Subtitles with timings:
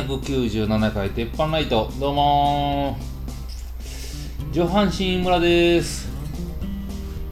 [0.00, 4.54] 第297回鉄板ライトどうもー。
[4.54, 6.08] 上半身村です。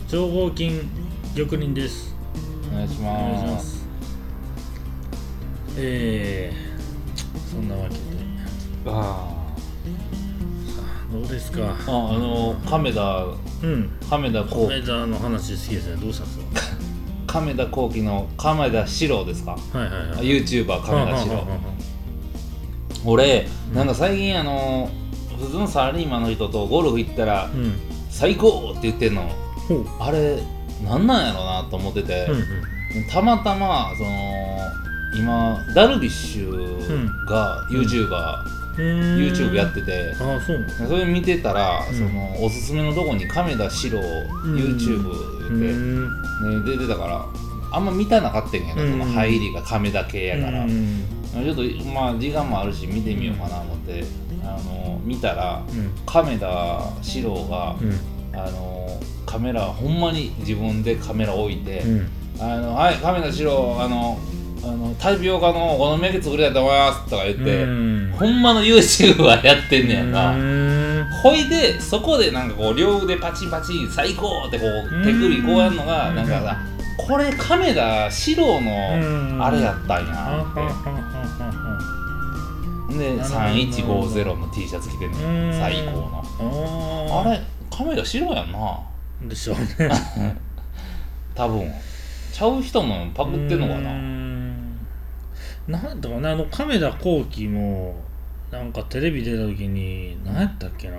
[0.06, 0.82] 超合金
[1.34, 2.14] 玉林です。
[2.70, 3.12] お願いしま
[3.52, 3.78] ます。
[3.78, 3.86] す
[5.78, 8.00] えー、そんなわけで。
[8.86, 9.34] あ
[11.10, 11.60] どうですか？
[11.62, 13.24] ーああの亀田
[13.62, 13.91] うん。
[14.10, 16.77] 亀田こうメダの話好きですねどうしたんです
[17.27, 19.56] 亀田光輝の亀田史郎ですか？
[19.72, 20.27] かはいはいはい。
[20.27, 21.47] YouTuber 亀田史郎
[23.09, 24.91] 俺なんか最近あの
[25.41, 27.73] 普通のサラリーマンの人とゴルフ行ったらあうん。
[28.11, 29.23] 最高って言ってんの。
[29.69, 29.87] ほう。
[30.00, 30.42] あれ
[30.84, 33.09] なんなんやろなと思ってて、うんうん。
[33.11, 34.11] たまたまその
[35.15, 38.09] 今ダルビッシュが YouTuber、
[38.77, 39.17] うー。
[39.17, 41.97] ん YouTube やってて、ああそうそれ見てたら、うん。
[41.97, 44.03] そのおすすめのとこに亀田史郎ん。
[44.56, 46.05] YouTube って、ん。
[46.05, 46.11] ね、
[46.67, 47.25] 出てたから
[47.70, 48.93] あんま見たなかったんやけど、うん。
[48.93, 54.05] その入りが亀田系やから、うんちょっとまあ時間もあるし見てみようかな思って
[54.43, 55.93] あの見たらうん。
[56.07, 58.39] 亀田史郎が、うん。
[58.39, 58.89] あの
[59.27, 62.09] カメラほんまに自分でカメラ置いて、うん。
[62.41, 64.19] あのはい亀田史郎あの
[64.62, 68.15] あのタピオカのお好み焼き作りたいと思いますとか言って、うん。
[68.19, 71.06] ほんまの YouTuber やってんねやんか、うん。
[71.23, 76.17] ほいでそこでなんかこう両腕パチンパチン最高ってこう手首こうやるのがうん。
[76.17, 76.59] なんかさ
[76.97, 81.17] これ亀田史郎のあれやったんはやははははって
[82.98, 83.41] でなるほど。
[83.41, 85.50] 3150の T シャツ着てんねうん。
[85.50, 86.25] ん最高の。
[87.22, 88.81] ああれ亀田史郎やんな。
[89.22, 89.91] れでしょうね。
[91.34, 91.70] 多分。
[92.32, 93.91] ちゃう人もパクってんのかな。
[93.91, 94.78] ん。
[95.66, 96.32] なんだかな。
[96.32, 97.94] あの亀田光輝も
[98.50, 100.98] なんかテレビ出た時に何やったっけな。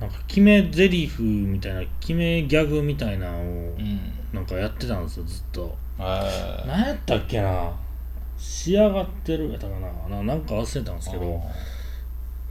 [0.00, 3.42] なんか決め台詞みたいな決めギャグみたいなのを
[3.78, 4.00] うん。
[4.32, 5.76] なんかやってたんですよずっと。
[5.98, 6.66] えー。
[6.66, 7.72] 何やったっけな
[8.38, 9.74] 仕上がってるやったか
[10.08, 10.16] な。
[10.16, 11.42] ななんか忘れたんですけど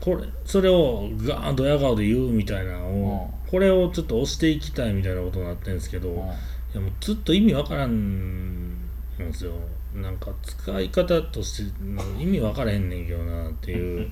[0.00, 6.30] これそれをガーンドヤ顔で言うみたいなのをこれをちょっと押していきたいみたいなことになってるんですけど、うん
[6.74, 8.72] いやもうずっと意味わからん
[9.18, 9.52] なんですよ。
[9.94, 11.72] なんか使い方として
[12.20, 14.10] 意味わからへんねんけどなっていう。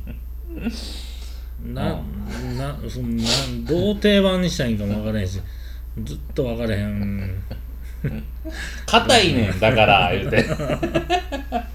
[1.63, 2.01] な
[2.57, 3.25] なそんな
[3.67, 5.41] どう定番にしたらいいんかもわからへんし
[6.03, 7.43] ずっとわからへん
[8.87, 10.45] 硬いねんだから言うて。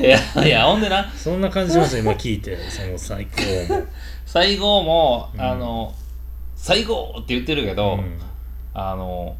[0.00, 1.10] いや いやほんでな。
[1.14, 2.56] そんな感じしますよ今聞いて。
[2.68, 3.86] その最高も、
[4.26, 5.40] 最後も、うん。
[5.40, 5.94] あの
[6.56, 8.18] 最後って言ってるけど、うん。
[8.74, 9.36] あの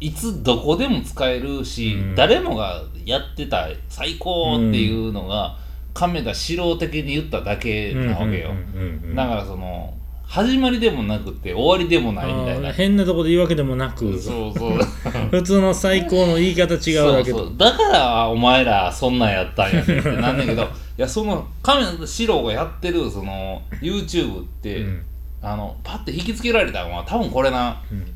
[0.00, 2.14] いつどこでも使えるし、うん。
[2.14, 5.56] 誰もがやってた最高っていうのが、
[5.94, 9.14] 亀田史郎的に言っただけなわけよ、うんうんうんうん。
[9.16, 9.94] だからその
[10.28, 12.70] 始まりでもなくて終わりでもないみたいな。
[12.70, 14.18] 変なとこで言うわけでもなく。
[14.18, 14.78] そうそう。
[15.32, 20.66] 普通の最高の言い方違うだけそうだからお前らそんなんやったんやってなんだけどい
[20.98, 25.02] やその亀田史郎がやってるその YouTube って、うん。
[25.40, 27.80] あのパッて引きつけられたのは多分これな。
[27.90, 28.06] うん。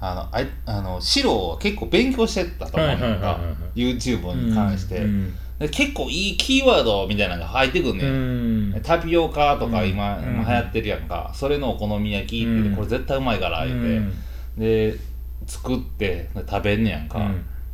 [0.00, 3.38] あのあいあの史郎は結構勉強してたと思うのがはいはいはいは
[3.74, 8.70] い YouTube に関して、うんで結構いいキーワードみたいなのが入ってくんね、うん。
[8.70, 9.90] んタピオカとかうん。
[9.90, 10.24] 今、うん。
[10.24, 11.30] 今流行ってるやんか。
[11.34, 12.76] それのお好み焼きって、うん。
[12.76, 14.14] これ絶対うまいから言うて、うん。
[14.58, 14.96] で
[15.46, 17.20] 作ってで食べんねやんか、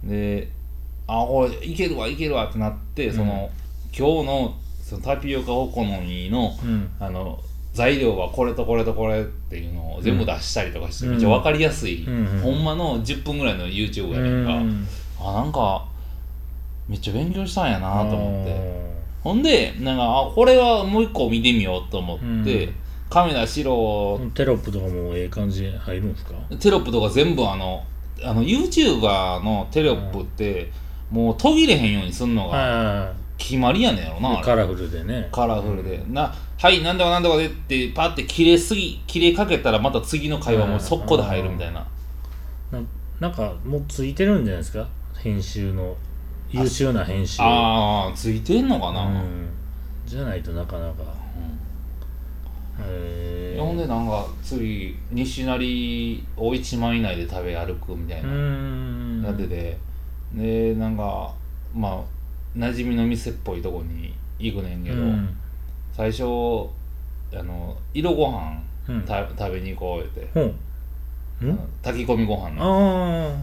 [0.03, 0.51] で
[1.07, 3.51] あこれいけるわいけるわってなってその、
[3.97, 6.91] 今日のそのタピオカお好みのうん。
[6.99, 7.41] あの
[7.75, 11.13] 材料はこれとこれとこれっていうのを全部出したりとかして、うん。
[11.13, 14.87] めっちゃ分かりやすい、うんほんまの10分ぐらいの YouTube やうねんか、ん。
[15.21, 15.87] あなんか
[16.89, 18.51] めっちゃ勉強したんやなと思って。
[18.53, 18.89] て
[19.23, 22.75] ほんでなんかあこれはもう一個見てみようと思って、うん。
[23.11, 26.35] 亀田史郎テロップとかもええ感じ入るんですか？
[26.61, 27.83] テロップとか全部あの
[28.23, 30.71] あの YouTuber のテロップって、
[31.11, 34.41] もう途切れへんようにすんのがは決まりやねんやろなあれ。
[34.41, 35.27] いカラフルでね。
[35.33, 41.87] カラフルで、なはいなんとかなんとかでってパッて切れすぎ切れかけたらまた次の会話も速攻で入るみたいな、
[42.71, 42.81] な
[43.21, 44.87] なんかもうついてるんじゃないですか？
[45.17, 45.97] 編集の
[46.51, 47.43] 優秀な編集。
[47.43, 49.49] ああついてんのかな、うん。
[50.07, 51.03] じゃないとなかなか。
[52.81, 59.23] へえほんでなんか次西成を1万以内で食べ歩くみたいうな、ん。
[59.25, 59.77] やってて。
[60.33, 61.35] でなんか
[61.75, 62.03] まあ
[62.57, 65.37] 馴染みの店っぽいとこに行くねんけど、うん。
[65.93, 66.23] 最初
[67.35, 69.03] あの色ご飯うん。
[69.03, 70.55] た食べに行こう言って、ほう。
[71.43, 73.37] あの炊き込みご飯の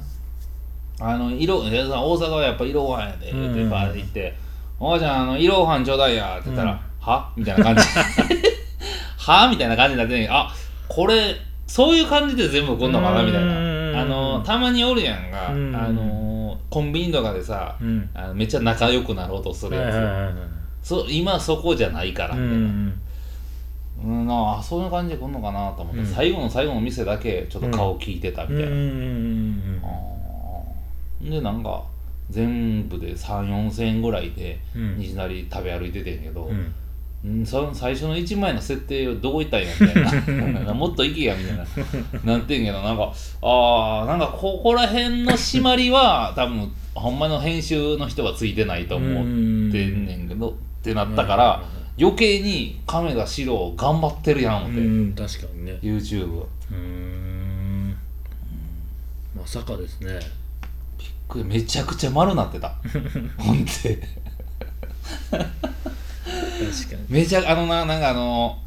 [1.00, 3.70] ああの色大阪はやっぱ色ご飯やで言ってうん。
[3.70, 4.36] バーって行って
[4.80, 6.80] 「おばちゃんあの色ご飯ちょうだいや」って言ったら「うん。
[7.00, 7.82] は?」みたいな感じ。
[9.18, 9.48] は？
[9.50, 10.54] みたいな感じになってんねんけどあ
[10.88, 11.36] これ
[11.68, 16.26] そういう感じで全部来んのかなみたいうんなあのたまにおるやんが、うんあの
[16.70, 17.78] コンビニとかでさ、
[18.34, 20.34] めっちゃ仲良くなろうとするはいや
[20.82, 23.02] つ、今そこじゃないからうみたいな、ん
[24.04, 26.06] うん、なあそういう感じで来んのかなと思って、うん。
[26.06, 29.82] 最後の最後の店だけちょっと顔聞いてたみたいな、うん。
[29.84, 30.15] あー
[31.30, 31.84] でなんか
[32.30, 34.98] 全部で3 4千円ぐらいでうん。
[34.98, 36.74] 西成食べ歩いててんけど、うん。
[37.24, 40.74] うん、その最初の1万円の設定どこ行ったんやみたいな。
[40.74, 41.66] もっと行けやみたいな。
[42.24, 43.12] なってんけどなんか
[43.42, 51.64] あーなんかここら辺の締まりは 多分ほんまの編集の人はついてないと思ってんねんけど、ってなったから、
[52.00, 55.80] 余計に亀田史郎頑張ってるやん思って、うん確かにね。
[55.82, 57.96] YouTube うーん。
[59.36, 60.20] まさかですね
[61.46, 62.76] めちゃくちゃ丸なってた。
[63.38, 63.72] ほんで。
[63.72, 67.06] 確かに。
[67.10, 68.58] めちゃあのななんかあの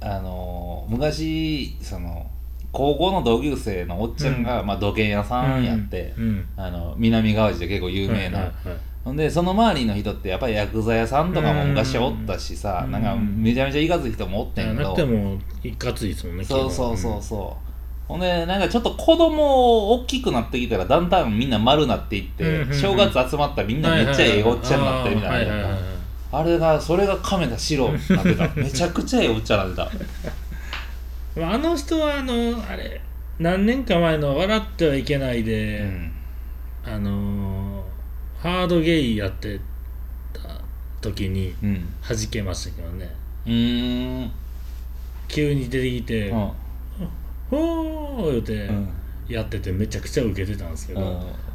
[0.00, 2.30] あの昔その
[2.72, 6.48] 高校の同級生のおっちゃんが、まあ、土建屋さんやって、うん。
[6.56, 8.78] あの南川内で結構有名な、はいはいはい。
[9.04, 12.92] ほんでその周りの人ってやっぱり薬剤屋さんとかも昔おったしさ、うん。
[12.92, 17.69] なんかめちゃめちゃいかつい人もおってんけなどくてもいかついですもんねそうそうそうそう、
[18.10, 25.78] ほんでなんかちょっと子供大きくなってきたらだんだんみんな丸なっていって、正月集まったらみんなめっちゃええおっちゃんになってるみたいな、
[26.32, 28.48] あれがそれが亀田史郎になってた。
[28.60, 29.96] めちゃくちゃええおっちゃんになって
[31.36, 31.40] た。
[31.40, 33.00] まああの人はあのあれ
[33.38, 36.12] 何年か前の「笑ってはいけないで」うん。
[36.84, 39.60] あのーハードゲイやって
[40.32, 40.40] た
[41.00, 41.94] 時にうん。
[42.02, 43.08] 弾けましたけどね。
[43.46, 44.32] うーん。
[45.28, 46.50] 急に出てきてうん
[47.50, 48.88] 「ほー」言うてうん。
[49.28, 51.06] やっててめちゃくちゃウケてたんですけど、うん。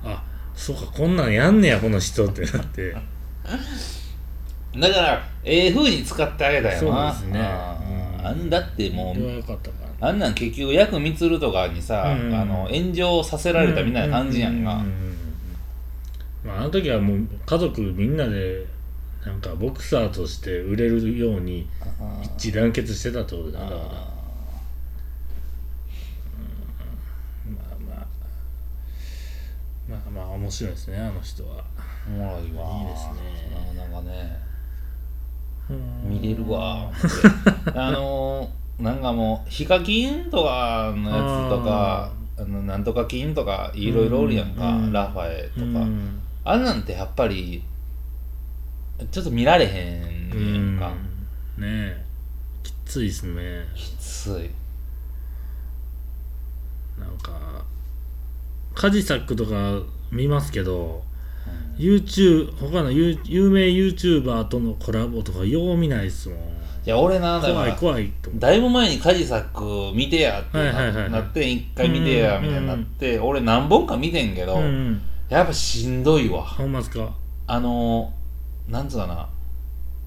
[0.04, 2.96] あそうかこんなんやんねやこの人ってなって。
[4.80, 7.14] だからええ風に使ってあげたよな。
[7.14, 7.40] そうですね。
[7.40, 15.16] うんあんだってもうかったかなあんなん結局ヤクミツルとかにさ、うんあの炎上させられたみたいな感じやんか、うううんうん
[16.44, 18.66] まあ、あの時はもう家族みんなで
[19.24, 22.26] なんかボクサーとして売れるようにあー。
[22.38, 23.72] 一致団結してたってことだから。
[23.72, 23.86] まあ
[27.72, 28.08] あまあ
[29.88, 31.64] まあまあ面白いですねあの人は。
[32.10, 32.82] ーおもろいわ。
[32.82, 33.74] いいですね。
[33.78, 34.38] なんかね
[35.70, 36.10] うん。
[36.10, 36.92] 見れるわ。
[37.74, 44.92] あのーなんかもうヒカキンとかのやつとかあのなんとか金とかいろいろおるやんか、うん。
[44.92, 46.20] ラファエとか、うん。
[46.44, 47.64] あんなんてやっぱり
[49.12, 50.94] ちょっと見られへんやんか、
[51.58, 51.64] うん。
[51.64, 52.06] ねえ。
[52.64, 53.66] きついですね。
[53.74, 54.52] きつい。
[57.00, 57.64] なんか
[58.74, 59.82] カジサックとか
[60.16, 61.04] 見ますけど
[61.78, 66.38] YouTube 他の有有名 YouTuber とのコラボとかよう見ないっすもん。
[66.86, 70.58] いや俺なだか怖いら怖いと思だいぶ前にカジサック見てやって
[71.10, 76.44] なって一回見てやみたいになって俺何本か見てんけど、う、うん、やっぱしんどいわ。
[76.44, 77.14] ほんまっすか？
[77.48, 78.14] あの
[78.70, 79.28] なんつうかな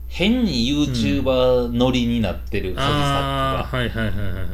[0.06, 4.44] 変に YouTuber 乗りになってるカジサックが、ああはいはいはいはいはいはい。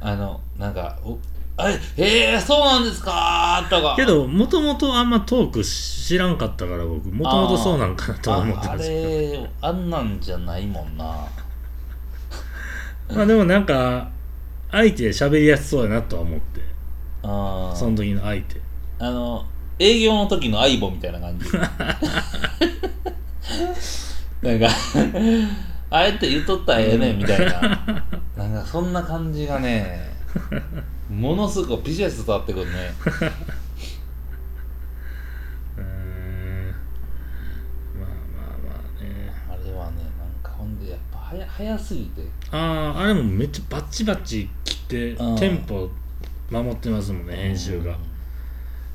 [0.00, 0.98] あのなんか
[1.60, 3.62] おあれえー、そうなんですか？
[3.66, 3.94] ーとか。
[3.96, 7.08] けどもともとあんまトーク知らんかったから僕。
[7.10, 8.94] もともとそうなんかなとは思ってああましたけ
[9.38, 11.04] れあんなんじゃないもんな。
[13.08, 14.08] どまあでもなんか
[14.70, 16.60] 相手喋りやすそうやなとは思って。
[17.22, 18.60] あその時の相手。
[18.98, 19.44] あの
[19.78, 21.46] 営業の時の相棒みたいな感じ。
[24.42, 24.68] なんか
[25.90, 27.50] あえて言っとったらええねんみたいな。
[28.36, 30.08] なんかそんな感じがね
[31.10, 32.72] ものすごくビジネス伝わってくるね。
[35.76, 36.74] うーん。
[37.98, 39.34] まあまあまあね。
[39.48, 42.22] あれはねなんかほんでやっぱ早早すぎて。
[42.52, 45.36] あああれもめっちゃバッチバッチ切ってうん。
[45.36, 45.90] テンポ
[46.48, 47.98] 守ってますもんね編集が。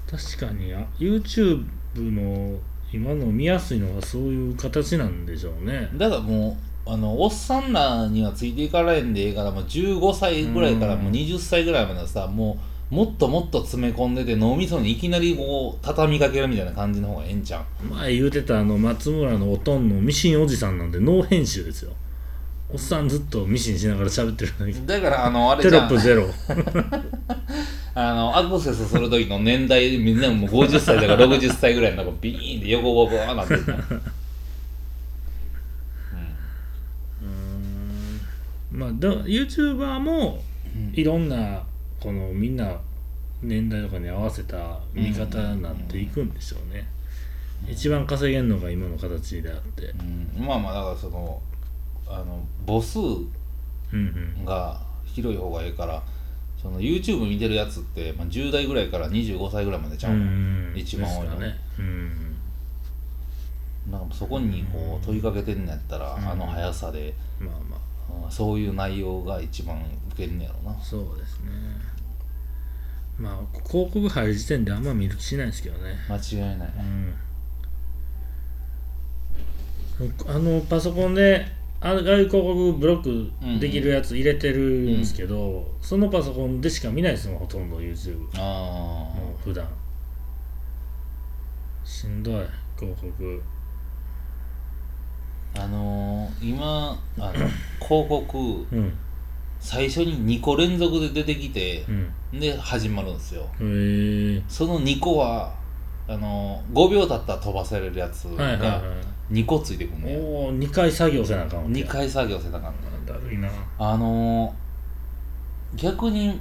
[0.09, 1.65] 確かにあ YouTube
[1.97, 2.57] の
[2.93, 5.89] 今の見やすいのはそういう形なんでしょうね。
[5.95, 12.57] だからもうあのおっさんらにはついていかれんでええからもう15歳ぐらいからもう20歳ぐらいまではさも
[12.91, 17.85] うもっともっと詰め込んでて脳みそにいきなりこう畳みかけるみたいな感じの方がええんちゃう？
[17.95, 21.91] 前言うてたあの松村のおとんのミシンおじさんなんでノー編集ですよ。
[22.71, 25.89] おっさんずっとミシンしながら喋ってるのにだからあのあれテじゃん。
[25.89, 26.27] ロップゼロ。
[27.97, 33.63] あのアクセスする時の年代みんなもう50歳だから60歳ぐらいのとこビーンって横ボコーなってる
[38.75, 40.43] まあだ YouTuber も
[40.75, 40.93] うん。
[40.93, 41.63] いろんな
[41.99, 42.77] このみんな
[43.41, 46.87] 年代とかに合わせた見方になっていくんでしょうね、
[47.69, 49.93] 一番稼げるのが今の形であって。
[50.37, 50.45] うん。
[50.45, 51.41] まあまあだからその
[52.07, 52.99] あの母数
[54.45, 56.03] が広い方がいいから
[56.57, 60.73] そその YouTube 見てるやつって、まあ、10代ぐらいから25歳ぐらいまでちゃううの、ん。
[60.75, 61.35] 一番多いの。
[61.35, 61.55] ね。
[61.79, 62.35] うん
[63.91, 67.74] なんかそこにこう問いかけてんのやったら、うんあの速さで、まあまあ。
[67.74, 67.74] うん
[68.29, 69.81] そういう内容が一番
[70.11, 70.79] 受けんねやろな。
[70.81, 71.51] そうですね。
[73.17, 75.95] まあ広告入る時点であんま見る気しないですけどね。
[76.09, 76.73] 間違いない、
[79.99, 80.35] うん。
[80.35, 81.45] あのパソコンで
[81.79, 89.67] あああいう広告ブロックできるやつ入れてるんですけど、そのパソコンでしか見ないですもんほとんど YouTube もあう普段。
[91.83, 92.45] しんどい
[92.77, 93.43] 広告。
[95.57, 97.33] ああのー、今あの
[97.87, 98.93] 広告うん。
[99.59, 101.85] 最初に2個連続で出てきて
[102.33, 102.39] う、ん。
[102.39, 103.47] で始まるんですよ。
[104.47, 105.53] その2個は
[106.07, 108.83] あのー、5秒経ったら飛ばされるやつはいはいはが
[109.31, 113.49] 2個ついてくんねん、いおお2回作業せなあかんわけ2回作業せなあかんだるいな。
[113.79, 116.39] あのー、逆に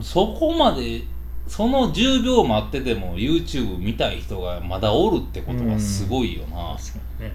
[0.00, 1.02] そこまで
[1.48, 7.32] その10秒待ってても YouTube 見たい人がまだおるってことはすごいよな、確かにね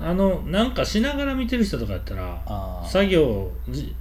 [0.00, 3.94] あのなんかしながら見てる人とかやったら作業じ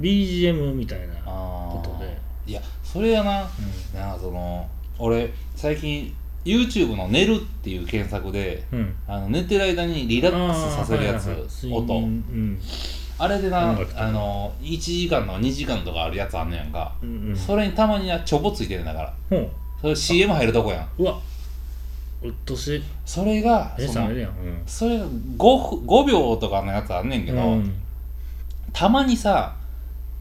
[0.00, 2.24] BGM みたいなことで。
[2.46, 3.48] いやそれやな。
[3.94, 12.00] なんかその俺最近 YouTube の「寝る」っていう検索でうん、うん、あの寝てる間にリラックスさせるやつ、はいはい音。
[12.02, 12.58] 眠
[13.16, 17.28] あれでなあの1時間とか2時間とかあるやつあんねやんか、うんうん。
[17.28, 19.14] うんそれにたまになチョボついてるんだから。
[19.30, 19.50] ほう。
[19.80, 20.88] それ CM 入るとこやん。
[20.98, 21.18] うわ
[22.24, 22.82] うっとしい。
[23.04, 24.08] それがその
[24.66, 27.74] それが 5, 5秒とかのやつあんねんけど、うん。
[28.72, 29.54] たまにさ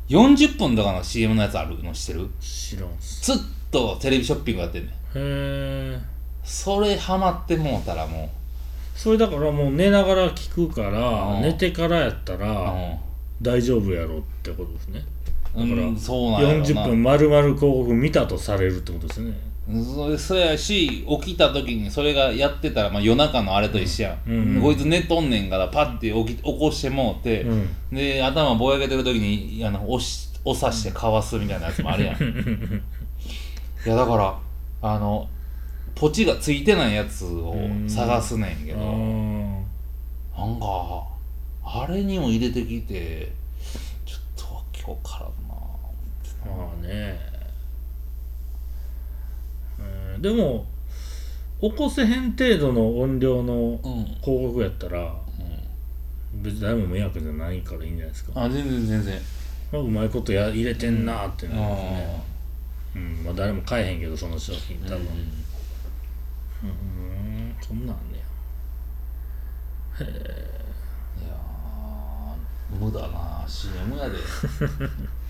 [0.10, 2.30] 40分とかの CM のやつあるの知ってる？
[2.42, 3.34] 知らんす。
[3.34, 4.92] ずっとテレビショッピングやってんねん。
[4.92, 6.00] へえ
[6.44, 8.30] それハマってもうたらも
[8.96, 11.42] それだからもう寝ながら聞くからうん。
[11.42, 12.74] 寝てからやったう、ら
[13.42, 15.06] 大丈夫やろってことですね。
[15.56, 16.66] うん、だからうんそうなんやろな。
[16.66, 19.34] 40分丸々広告見たとされるってことですね
[20.18, 24.56] そうやし起きた時にそれがやってたら、まあ、夜中のあれと一緒やん、うん。
[24.58, 24.62] うん。
[24.62, 27.70] こいつ寝とんねんからパッて起き起こしてもうて、うん。
[27.92, 32.16] で頭ぼやけてる時にあの押し押さしてかわすみたいなやつもあるやん。
[33.86, 34.38] いやだから
[34.82, 35.30] あの
[35.96, 37.56] ポチがついてないやつを
[37.88, 39.64] 探すねんけあど、ー
[40.38, 41.08] なんか
[41.64, 43.32] あれにも入れてきて
[44.06, 47.33] ちょっとわけわからんなまあね
[50.16, 50.22] うん。
[50.22, 50.66] でも
[51.62, 55.00] 起こせへん程度の音量のうん、広告やったら
[56.34, 58.32] うん、別に誰も迷惑じゃないからいいんじゃないですか。
[58.36, 59.20] あ全然全然。
[59.72, 62.24] まあうまいことや入れてんなってなりますね。
[62.96, 63.24] あうん。
[63.24, 64.98] まあ誰も買えへんけどその商品ー多分。
[66.64, 67.56] うん。
[67.62, 68.24] そんなんあんねや。
[70.02, 70.08] へい
[71.28, 74.18] やー無駄な CM やで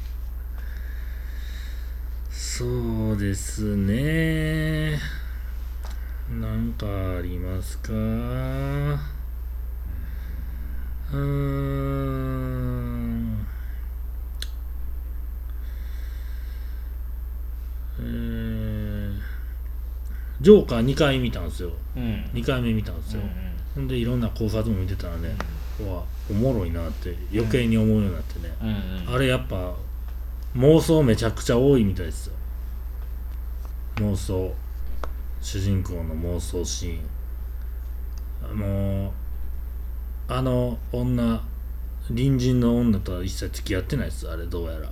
[2.46, 2.66] そ
[3.14, 5.00] うですね。
[6.30, 6.86] なんか
[7.18, 7.94] ありますか？
[7.94, 13.48] うーん。
[18.00, 19.14] えー
[20.42, 21.72] ジョーカー2回見たんですよ。
[21.96, 22.26] うん。
[22.34, 23.22] 2回目見たんですよ、
[23.74, 25.30] ほんでいろんな考察も見てたらね、
[25.80, 28.68] うわおもろいなって余計に思うようになってね、うん
[29.08, 29.16] うん。
[29.16, 29.74] あれやっぱ
[30.56, 32.34] 妄想めちゃくちゃ多いみたいですよ。
[33.96, 34.54] 妄想。
[35.42, 38.58] 主人公の妄想シーン。
[38.58, 39.12] もう
[40.28, 41.42] あの女
[42.08, 44.30] 隣人の女とは一切付き合ってないです。
[44.30, 44.90] あれどうやら。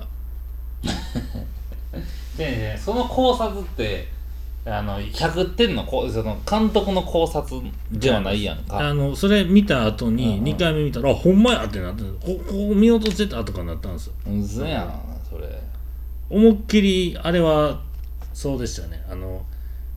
[2.37, 4.07] でねその考察って
[4.65, 8.79] あの100点のこうその監督の考察ではないやんか。
[8.79, 10.43] あのそれ見た後にうんうん。
[10.55, 14.13] 2回目見たら、あほんまやってなってこここ見落としてたとかなったんですよ。
[14.27, 15.47] 嘘やんそれ。
[16.29, 17.81] 思いっきりあれは
[18.33, 19.03] そうでしたね。
[19.09, 19.45] あの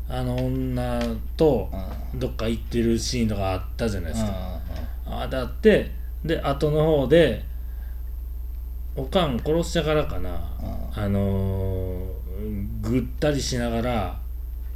[0.08, 1.00] あの女
[1.36, 1.94] とうん。
[2.18, 4.30] どっか行ってるシーンとかあったじゃないですか、
[5.06, 5.90] うあだって
[6.24, 7.44] で後の方で
[8.96, 10.30] おかん殺してからかな、
[10.94, 12.14] あのー
[12.80, 14.20] ぐったりしながら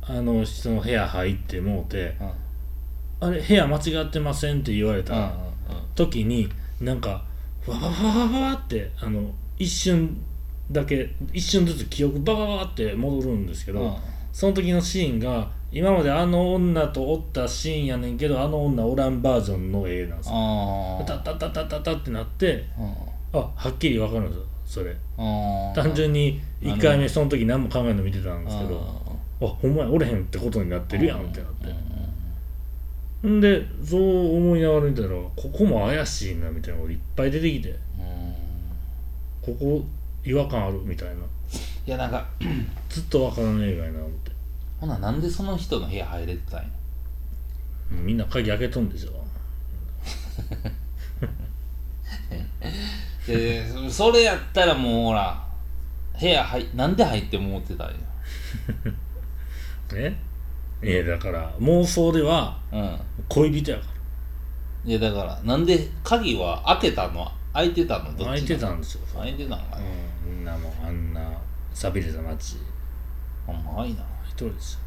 [0.01, 2.33] あの人の部屋入ってもうてんうん
[3.21, 5.33] 「あれ部屋間違ってません」って言われうんた
[5.95, 6.49] 時に
[6.81, 7.25] なんか
[7.67, 10.17] わわわわわってあの一瞬
[10.71, 13.95] だけ一瞬ずつ記憶ババババって戻るんですけど、うん
[14.31, 20.35] その時のシーンが今まであの女とおったシーンやねんけどあの女おらんバージョンの絵なんですよ。
[20.37, 28.77] あタッタッタッタッタッタってなってうんあはっきり分かるんですよそれうん単純に1回目その時何も考えんの見てたんですけど
[29.41, 31.53] うあほんまやおれへんってことになってるやんってなっ
[33.23, 38.35] てんんでそう思いながら見たらここも怪しいなみたいなのがいっぱい出てきてうん
[39.43, 39.85] ここ
[40.25, 41.15] 違和感あるみたいな。
[41.15, 41.19] い
[41.91, 42.27] やなんか
[42.89, 44.31] ずっとわからん映画やな思って。
[44.81, 46.69] ほななんでその人の部屋入れてたんや？
[47.91, 49.13] もうみんな鍵開けとんでしょ。
[53.27, 55.45] でそそれやったらもうほら
[56.19, 57.95] 部屋入なんで入って思ってたんや？
[59.95, 60.17] え？
[60.83, 62.99] いやだから妄想ではうん。
[63.29, 63.85] 恋人やか
[64.85, 67.31] いやだからなんで鍵は開けたの？
[67.53, 68.05] 開いてたの？
[68.05, 68.33] どっちなの？
[68.33, 69.91] ら開いてたんですよ、開いてたんかな、うん、み
[70.29, 71.33] んなもうあんな
[71.73, 72.57] 寂れた街。
[73.47, 74.05] ほんまいな。
[74.25, 74.81] 一人ですよ。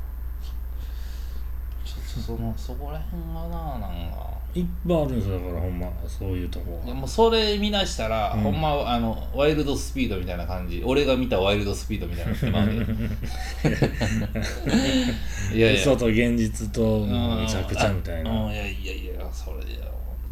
[1.83, 4.29] ちょっとそのそこら辺がななんか。
[4.53, 8.41] いっぱいあるんですよだからほんまそういうとこいやはもうそれ見なしたら、うん。
[8.41, 10.83] ほんまあのワイルドスピードみたいな感じ。
[10.85, 12.65] 俺が見たワイルドスピードみたいなま
[15.55, 15.81] いやいや。
[15.81, 18.25] 嘘と現実とむちゃくちゃみたいうん。
[18.25, 19.91] なあいやいやいやそれで思っ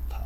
[0.09, 0.17] た。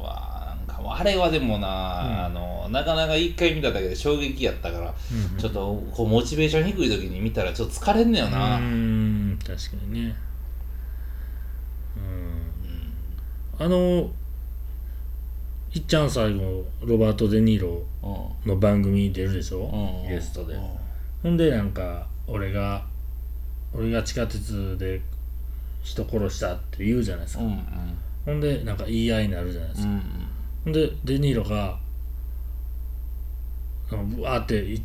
[0.00, 0.39] わあ
[0.88, 10.16] あれはでもな、あのなかなか一回見ただけで衝撃やったから、うんちょっとこうモチベーション低い時に見たらちょっと疲れんねよな、うーん確かにね。
[11.96, 13.64] うん。
[13.64, 14.10] あの
[15.72, 19.70] いっちゃん最後ロバート・デ・ニーロうんの番組出るでしょ、
[20.04, 20.08] うん。
[20.08, 20.62] ゲストで、うん。
[21.22, 22.84] ほんでなんか俺が
[23.72, 25.00] 俺が地下鉄で
[25.82, 27.58] 人殺したって言うじゃないですか、うん
[28.26, 30.29] ほんでなんか言い合いになるじゃないですか、うんほん
[30.66, 31.78] でデ・ニーロが
[33.90, 34.82] あのブワーってい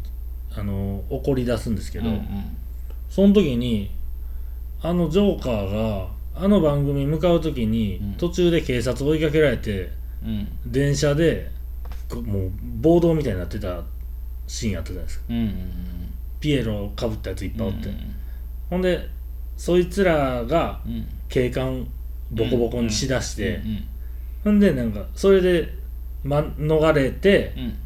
[0.57, 2.57] あの怒り出すんですけど、うんうん。
[3.09, 3.91] その時に
[4.81, 8.13] あのジョーカーがあの番組向かう時に、うん。
[8.13, 9.91] 途中で警察追いかけられて
[10.23, 10.47] うん。
[10.65, 11.51] 電車で
[12.09, 13.83] こもう暴動みたいになってた
[14.47, 15.25] シーンあったじゃないですか。
[15.29, 18.15] うんうんピエロかぶったやついっぱいおって、うん
[18.69, 19.09] ほんで
[19.57, 21.07] そいつらがうん。
[21.27, 21.87] 警官
[22.31, 23.87] ボコボコにしだして、うん
[24.45, 25.67] ほんでなんかそれで、
[26.23, 27.63] ま、逃れてうん。
[27.63, 27.77] うん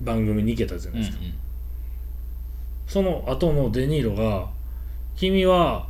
[0.00, 1.22] 番組に行けたじゃないですか、
[2.84, 4.50] その後のデ・ニーロが
[5.14, 5.86] 「君は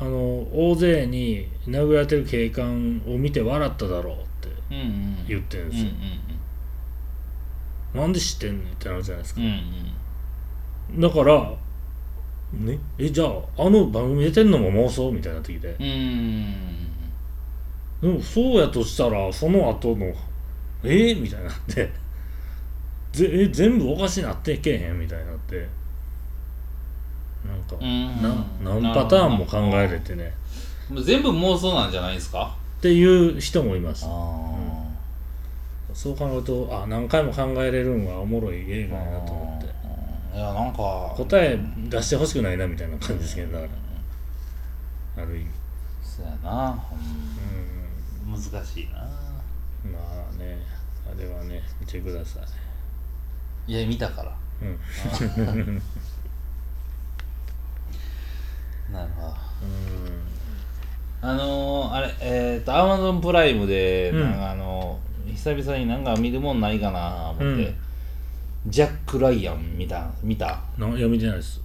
[0.00, 0.10] あの
[0.52, 4.80] 大勢に殴られてる警官を見て笑っただろう」ってうんう
[5.22, 5.26] ん。
[5.28, 5.90] 言ってるんうんですよ、
[7.94, 9.40] なんで知ってんねんってなるじゃないですか。
[9.40, 9.46] うん
[10.94, 11.00] うん。
[11.00, 11.54] だから
[12.52, 15.76] ねえじゃああの番組出てんのも妄想みたいになってきて。
[15.78, 16.81] うんうん
[18.02, 20.12] でもそうやとしたらその後の
[20.82, 21.14] え？
[21.14, 21.88] みたいになって。
[23.12, 23.48] ぜえ？
[23.48, 25.68] 全部おかしなってけえへんみたいになって。
[27.46, 28.22] なんか、うん。
[28.22, 30.34] な何パターンも考えれてね。
[30.90, 32.56] もう全部妄想なんじゃないですか？
[32.78, 34.04] っていう人もいます。
[34.08, 34.08] あ
[35.94, 39.66] そう考えるとあ何回も考えれるんはおもろい映画やなと思って。
[40.36, 41.14] いやなんか。
[41.16, 41.56] 答え
[41.88, 43.66] 出してほしくないなみたいな感じですけどだか
[45.16, 45.22] ら。
[45.22, 45.46] ある意味。
[46.02, 46.78] そうやな、ううん、
[48.26, 49.02] 難しいな。
[49.02, 49.98] んま
[50.30, 50.58] あね
[51.10, 52.40] あれはね見てくださ
[53.66, 53.72] い。
[53.72, 54.36] いや見たから。
[54.62, 54.78] うん。
[58.92, 59.26] なるほど。
[59.28, 59.34] うん。
[61.20, 64.20] あのー、あれえっ、とアマゾンプライムで、うん。
[64.20, 67.74] なんかあの久々になんか見るもんないかな思って、うん。
[68.66, 70.10] ジャック・ライアン見た？
[70.22, 71.60] 見た、な読みてないです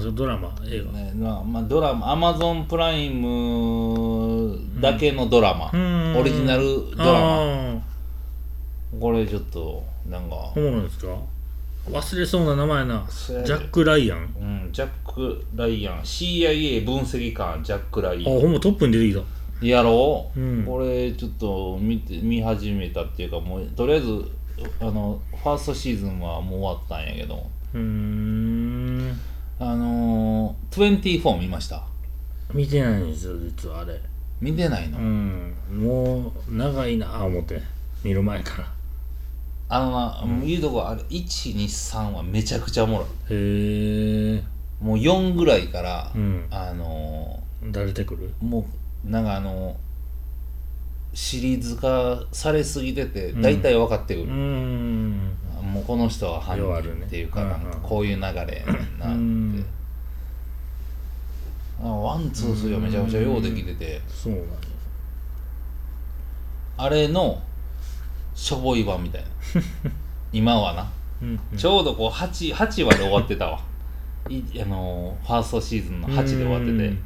[0.00, 0.92] ドラマ映画。
[0.92, 6.16] ねまあまあ、ドラマアマゾンプライムだけのドラマ、うん。
[6.16, 6.64] オリジナル
[6.96, 7.72] ドラマ。
[7.74, 7.78] あ
[9.00, 10.36] これちょっとなんか。
[10.36, 11.16] あ、そうなんですか？
[11.90, 13.04] 忘れそうな名前な。
[13.08, 14.18] ジャック・ライアン。
[14.38, 16.00] うん、ジャック・ライアン。
[16.02, 18.40] CIA 分析官ジャック・ライあアン。
[18.40, 19.26] ほんまトップに出てき
[19.60, 19.66] た。
[19.66, 20.30] やろ？
[20.36, 20.64] う、うん。
[20.64, 24.24] これちょっと見て見始めたっていうかもうとりあえず
[24.80, 27.46] あのファーストシーズンはもう終わったんやけど。
[27.74, 29.20] うーん
[29.64, 31.84] あのー、24見ました？
[32.52, 34.00] 見てないんですよ実はあれ。
[34.40, 37.60] 見てないの、うんもう長いなあ思って。
[38.02, 38.72] 見る前から。
[39.68, 43.06] あのな、言うとこあれ123はめちゃくちゃおもろい。
[43.32, 44.42] へえ
[44.80, 46.46] もう4ぐらいから、うん。
[46.50, 48.34] あの誰出てくる？
[48.42, 48.66] ー、も
[49.06, 49.76] うなんかあの
[51.14, 54.26] シリーズ化されすぎてて大体分かってくる。
[54.26, 58.54] うー、んもうこの人は犯人っていうかなんかこういう流れなって
[59.00, 59.64] うん。
[61.82, 64.00] あワンツースリーはめちゃくちゃようできてて。
[64.08, 64.40] そうな
[66.78, 67.40] あれの
[68.34, 69.28] しょぼい版みたいな。
[70.32, 70.90] 今はな。
[71.22, 71.58] うんうん。
[71.58, 73.60] ちょうどこう 8, 8話で終わってたわ。
[74.28, 76.96] いあのーファーストシーズンの8で終わってて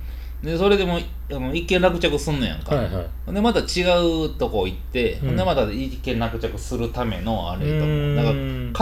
[0.42, 0.98] でそれでも
[1.30, 3.32] あの一見落着すんねやんか、はいはい。
[3.32, 3.82] でまた違
[4.26, 5.36] うとこ行って、うん。
[5.36, 8.12] でまた一見落着するためのあれとう思ん。
[8.12, 8.34] うだから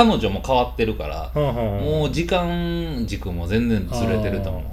[0.09, 1.81] 彼女も変わってるからはあはあはあ。
[1.81, 4.63] もう時間軸も全然ずれてると思う。
[4.63, 4.67] へ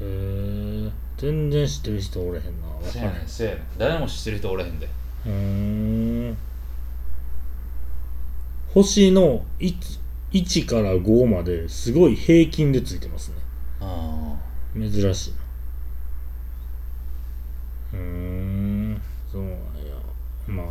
[0.00, 3.60] え全然知ってる人おれへんな分せやねんせやねん。
[3.78, 4.88] 誰も知ってる人おれへんで。
[5.26, 5.32] うー。
[5.32, 6.36] ん
[8.72, 9.74] 星の 1,
[10.32, 13.36] 1から5まですごい平均でついてますね。
[13.80, 14.35] あ
[14.78, 15.32] 珍しい。
[17.94, 19.60] なうーんそうなんや。
[20.46, 20.66] まあ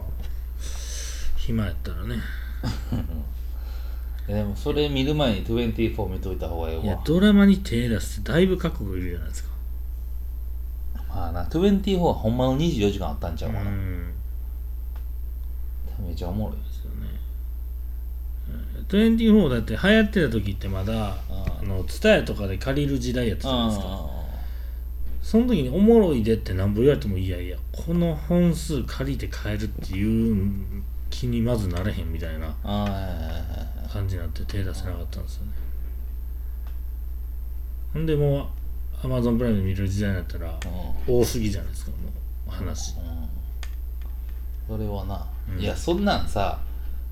[1.37, 2.15] 暇やったらね。
[4.27, 9.49] ーでもそれ見る前に24見といた方がいいいやわドラマに手出すってだいぶ覚悟いるじゃないですか。
[11.09, 14.13] まあな24はほんまの24時間あったんちゃうかな、ん。
[15.99, 16.57] めっちゃおもろい。
[16.57, 17.07] ですよね。
[17.07, 17.24] うん
[18.89, 24.15] 24だって流行ってた時ってまだあの TSUTAYA とかで借りる時代やったじゃないですか。
[25.21, 30.53] その時におもろいでって何ぼ言われてもいやいやこの本数借りて買えるっていう
[31.09, 32.55] 気にまずなれへんみたいな
[33.91, 35.51] 感じになって手出せなかったんですよね。
[37.93, 38.49] ほんでも
[39.03, 40.59] う Amazon プライムで見れる時代になったら
[41.07, 41.97] 多すぎじゃないですかも
[42.47, 42.93] う話。
[44.67, 45.59] それはな、うん。
[45.59, 46.59] いやそんなんさ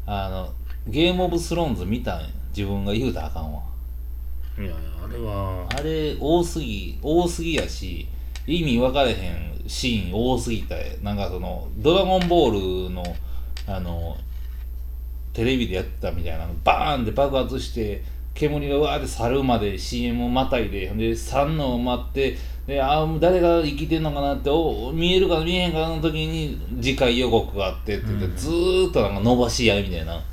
[0.05, 0.53] あの
[0.87, 2.27] ゲームオブスローンズ見たんや。
[2.55, 3.61] 自分が言うたらあかんわ。
[4.59, 5.67] いやあれは。
[5.69, 8.07] あれ多すぎ多すぎやし
[8.45, 13.03] 意味分かれへんシーン多すぎてなんかその「ドラゴンボールの」
[13.65, 14.17] あの
[15.31, 28.35] テレビでやってたみたいなのバーンって爆発して煙がわーって去るまで CM をまたいでで去んのを待ってであー誰が生きてんのかなってお見えるか見えへんかの時に次回予告があってって言って、うん。
[28.35, 30.15] ずーっとなんか伸ばし合いみたいな。
[30.15, 30.32] うん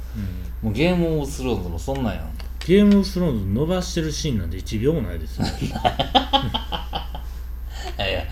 [0.63, 2.31] もうゲームオブスローンズもそんなんやん。
[2.59, 5.47] ゲームオブスローンズ伸ばしてるシーンなんて1秒もないですよ。
[7.99, 8.25] いやいや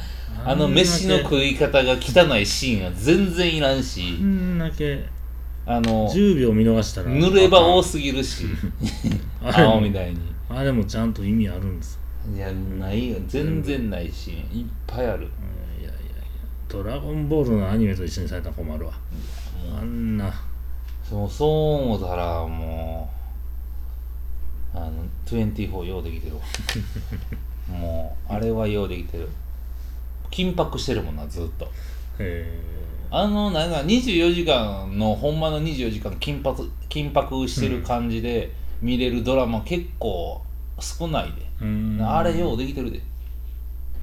[0.44, 4.18] あの飯の食い方が汚いシーンは全然いらんし。
[4.20, 5.06] う、んだけ
[5.66, 8.44] あの10秒見逃したら塗れば多すぎるし。
[9.42, 10.20] 青みたいに。
[10.50, 11.98] あれもちゃんと意味あるんです。
[12.34, 13.16] いやないよ。
[13.26, 14.60] 全然ないシーン。
[14.60, 15.24] いっぱいある。
[15.24, 15.98] うんいやいやいや。
[16.68, 18.92] ドラゴンボールのアニメと一緒にされたら困るわ。
[19.78, 20.32] あんな
[21.08, 21.48] そうそう
[21.84, 23.08] 思ったらも
[24.74, 24.92] うあの
[25.24, 26.42] 24ようできてるわ。
[27.74, 29.28] もうあれはようできてる。
[30.30, 31.70] 緊迫してるもんなずっと。
[32.18, 32.60] え
[33.10, 40.42] あのなんか24時間のほんまの24時間緊迫緊迫してる感じで見れるドラマ結構
[40.78, 41.66] 少ないで、ーう
[41.96, 42.02] ん。
[42.02, 43.00] あれようできてるで。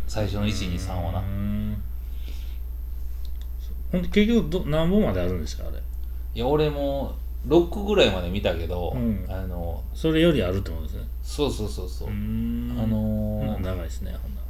[0.07, 1.19] 最初の123はな。
[1.19, 1.83] うん。
[3.91, 5.79] ほんで結局ど何本まであるんですかあれ？
[6.35, 7.15] いや俺も
[7.47, 9.25] 6ぐらいまで見たけど、うん。
[9.29, 11.03] あのそれよりあるってことですね。
[11.23, 12.75] そうそうそうそう、ん。
[12.77, 14.41] あのーうん長いですねほんな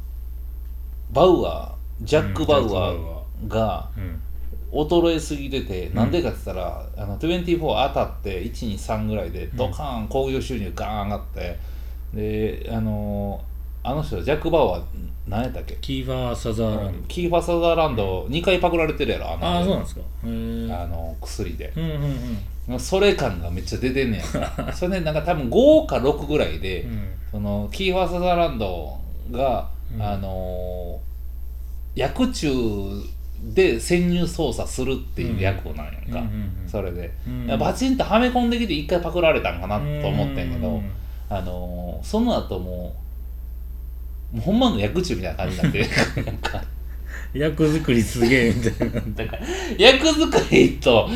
[1.12, 4.20] バウアージャック・バウアーがうん。
[4.72, 11.58] 衰えすぎててなんでかって言ったら、あの24当たって123ぐらいでドカーン興行収入ガーン上がって
[12.12, 14.82] であのーあの人ジャック・バウアー
[15.28, 15.76] 何やったっけ？
[15.80, 17.08] キーファー・サザーランド。
[17.08, 19.46] キーファーサザーランド2回パクられてるやろあの。
[19.46, 20.00] ああそうなんですか。
[20.22, 21.72] あの薬で。
[21.76, 22.16] うんうん
[22.70, 22.80] うん。
[22.80, 24.72] それ感がめっちゃ出てんねや。
[24.74, 27.08] それでなんか多分5か6ぐらいで、うん。
[27.32, 28.96] そのキーファーサザーランド
[29.30, 30.02] が、うん。
[30.02, 31.06] あのー
[31.98, 32.48] 薬中
[33.54, 36.68] で潜入捜査するっていう役なんやんか、うんうんうん。
[36.68, 37.58] それで、うん。
[37.58, 40.90] バチンとはめ込んできて一回パクられたんかなと思ってんけど、うん。
[41.30, 43.05] あのーその後もう
[44.32, 46.64] もうほんまの薬中みたいな感じになってなんか
[47.34, 49.00] 役作りすげえみたいな。
[49.24, 49.42] だから
[49.78, 51.08] 役作りと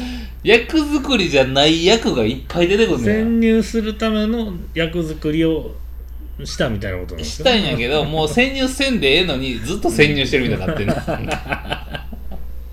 [0.43, 3.19] 役作りじゃない役がいっぱい出てくるんだよ。
[3.21, 5.75] 潜入するための役作りを
[6.45, 10.93] したみたいなことなんですしたいんやけどもう潜入せんでええのにずっと潜入してるみたいになってる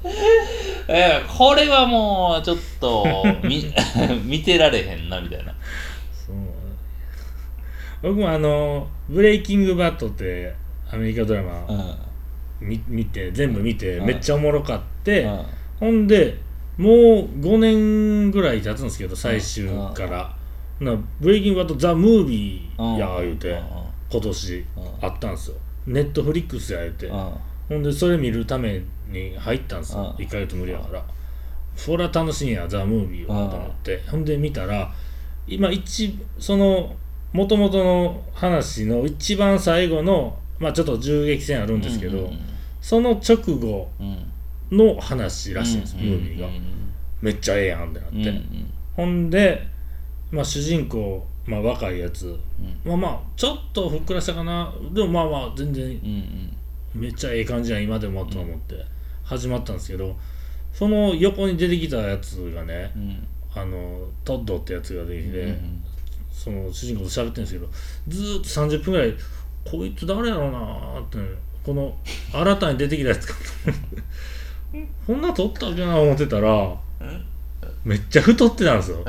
[0.88, 3.66] えーこれはもうちょっと見
[4.24, 5.54] 見てられへんなみたいな
[8.02, 10.54] 僕もあの「ブレイキングバット」って
[10.90, 11.74] アメリカドラマ、う
[12.66, 12.68] ん。
[12.68, 14.06] み見て全部見て、うん。
[14.06, 15.46] めっちゃおもろかって、うん。
[15.80, 16.40] ほんで
[16.78, 16.96] もう
[17.40, 20.36] 5年ぐらい経つんですけど最終から、
[20.80, 23.64] なブレイキングバットザ・ムービーや言うて、うん。
[24.10, 25.06] 今年うん。
[25.06, 25.58] あったんですよ。
[25.88, 27.32] ネットフリックスや言うて、うん。
[27.70, 30.26] ほんでそれ見るために入ったんですよ、うん。
[30.26, 31.04] 1ヶ月無理やから、
[31.76, 34.94] そりゃ楽しいんやザ・ムービーはと思って、ほんで見たら
[35.48, 36.96] 今一その
[37.34, 42.40] もともとの話の一番最後のまあちょっと銃撃戦あるんですけど、うん
[42.80, 44.32] その直後うん
[44.72, 46.04] の話らしいんです、うん。
[46.04, 46.48] ムービーが、
[47.22, 48.74] めっちゃええやんってなって、うんうん。
[48.96, 49.66] ほんで、
[50.32, 52.38] まあ、主人公、まあ、若いやつ、
[52.86, 54.74] まあまあちょっとふっくらしたかな。
[54.94, 55.92] でもまあまあ全然うん
[56.96, 57.02] うん。
[57.02, 58.76] めっちゃええ感じやん今でもと思って
[59.24, 60.16] 始まったんですけど
[60.74, 63.28] その横に出てきたやつがねうん。
[63.56, 65.84] あのトッドってやつが出てきて、うん
[66.38, 67.68] その主人公と喋ってるんですけど
[68.08, 69.14] ずーっと30分ぐらい
[69.66, 71.18] こいつ誰やろうなーって
[71.66, 71.98] この
[72.32, 73.34] 新たに出てきたやつか
[75.06, 76.78] こんな撮ったっけな思ってたら
[77.84, 79.04] めっちゃ太ってたんですよ。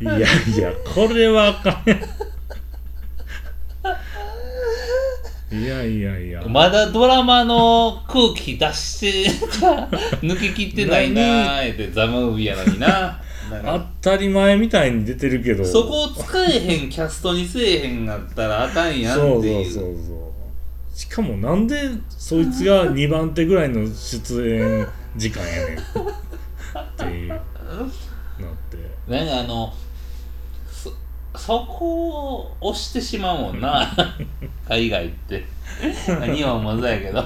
[0.00, 1.84] いやいやこれはあかん
[5.50, 6.42] いやいやいや。
[6.46, 9.30] まだドラマの空気出して
[10.20, 13.20] 抜けきってないなーってザ・ムービーやのにな。
[14.02, 15.64] 当たり前みたいに出てるけど。
[15.64, 19.64] そこを使えへんキャストにせえへんなったらあかんやんそうっていう。
[19.64, 20.34] そうそうそ
[20.94, 20.98] う。
[20.98, 21.76] しかもなんで
[22.10, 25.80] そいつが 2番手ぐらいの出演時間やねんっ
[26.96, 27.28] ていう。
[27.28, 27.50] なって。
[29.08, 29.72] なんかあの
[31.34, 33.90] そそこを押してしまうもんな。
[34.68, 35.44] 海外って。
[36.34, 37.20] 日本もそうやけど。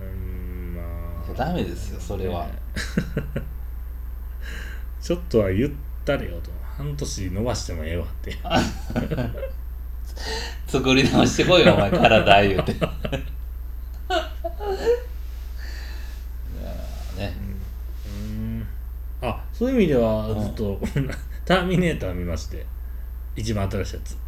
[0.00, 0.82] うんま
[1.30, 1.34] あ。
[1.34, 2.52] ダメですよそれは、ね。
[5.00, 5.72] ちょっとは言っ
[6.04, 6.50] たれよと。
[6.76, 8.36] 半年伸ばしてもええわって。
[10.66, 17.34] 作り直してこいよお前体言うていやーね
[18.06, 18.66] うん
[19.20, 20.80] あそういう意味ではずっと、
[21.46, 22.66] ターミネーター見まして。
[23.36, 24.18] 一番新しいやつ。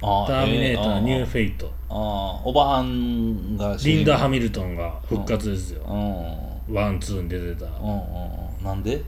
[0.00, 1.70] あターミネーター、えニューフェイト。
[1.90, 5.82] ああおばはんがリンダ・ハミルトンが復活ですよ、
[6.68, 6.74] うん。
[6.74, 7.66] ワンツーに出てた、
[8.66, 9.04] なんで？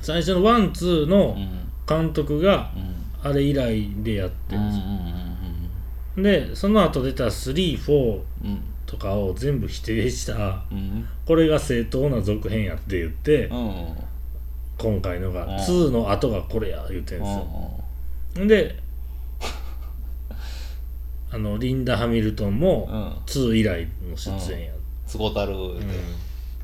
[0.00, 1.68] 最初のワンツーのうん。
[1.86, 3.30] 監督がうん。
[3.30, 4.70] あれ以来でやってるんうん
[6.22, 11.08] ですよ、でその後出た34うんうんとかを全部否定したうん。
[11.24, 13.56] これが正当な続編やって言って、うん。
[13.56, 13.96] うん
[14.78, 15.50] 今回のがうん。
[15.56, 17.30] 2の後がこれや言ってるんで
[18.34, 18.82] すよ、で
[21.30, 23.12] あのリンダ・ハミルトンうんもうん。
[23.24, 24.72] 2以来の出演や、
[25.06, 25.54] つこたる。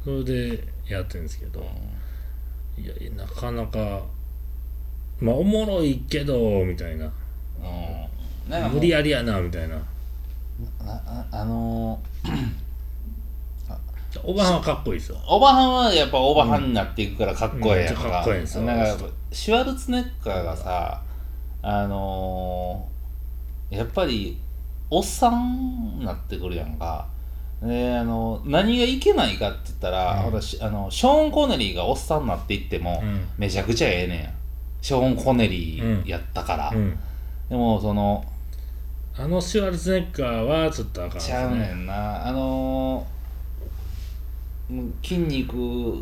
[0.04, 1.64] それでやってるんですけど、
[2.76, 4.04] いやいやなかなか
[5.20, 7.10] まあおもろいけどみたいな。
[8.72, 9.76] 無理やりやなみたいな
[10.81, 12.01] あああの
[14.25, 18.64] おばはんはかっこいいですよーおばはんはやっぱおばはんになっていくからかっこええやんうんかかっこええんですよ。
[18.64, 21.03] なんかやっぱシュワルツェネッガーがさ
[21.62, 24.38] あのーやっぱり
[24.90, 27.07] おっさんになってくるやんか。
[27.62, 30.27] であの何がいけないかって言ったら、うん。
[30.27, 33.29] 私あのショーン・コネリーがおっさんになっていっても、うん。
[33.37, 34.35] めちゃくちゃええねん。
[34.81, 36.99] ショーン・コネリーやったから、うん。
[37.51, 38.25] でもその
[39.20, 42.26] あのシュワルツェネッガーはちょっとあかんですちゃうねんな。
[42.26, 43.18] あのー
[44.72, 45.57] もう筋肉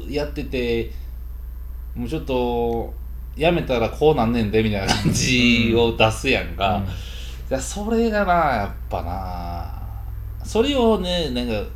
[0.09, 0.91] やってて
[1.95, 2.93] もうちょっと
[3.37, 6.83] やめたらこうなんねんでみたいな感じを出すやんか、
[7.49, 10.45] いやそれがなやっぱな。
[10.45, 11.71] それをねなんか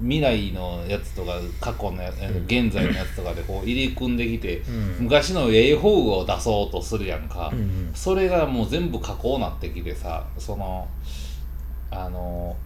[0.00, 2.10] 未来のやつとか過去のや
[2.46, 4.96] 現在のやつとかでこう入り組んできて、うん。
[5.04, 7.90] 昔のええ方を出そうとするやんか、うんうん。
[7.94, 10.88] それがもう全部加工なってきてさその
[11.90, 12.56] あの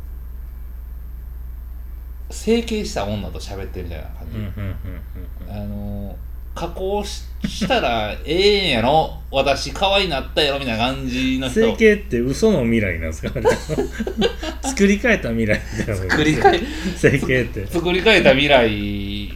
[2.31, 6.17] 整形した女と喋ってるみたいな感じ、あの
[6.59, 9.15] 加工ししたらええんやろ？
[9.31, 11.61] 私可愛いなったやろみたいな感じの人。
[11.61, 13.31] 整形って嘘の未来なんですか
[14.63, 16.61] 作り変えた未来みたいな作り変え
[16.97, 17.67] 整形って。
[17.69, 19.33] 作り変えた未来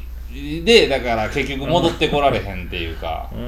[0.64, 3.30] でだから結局戻ってこられへんっていうか、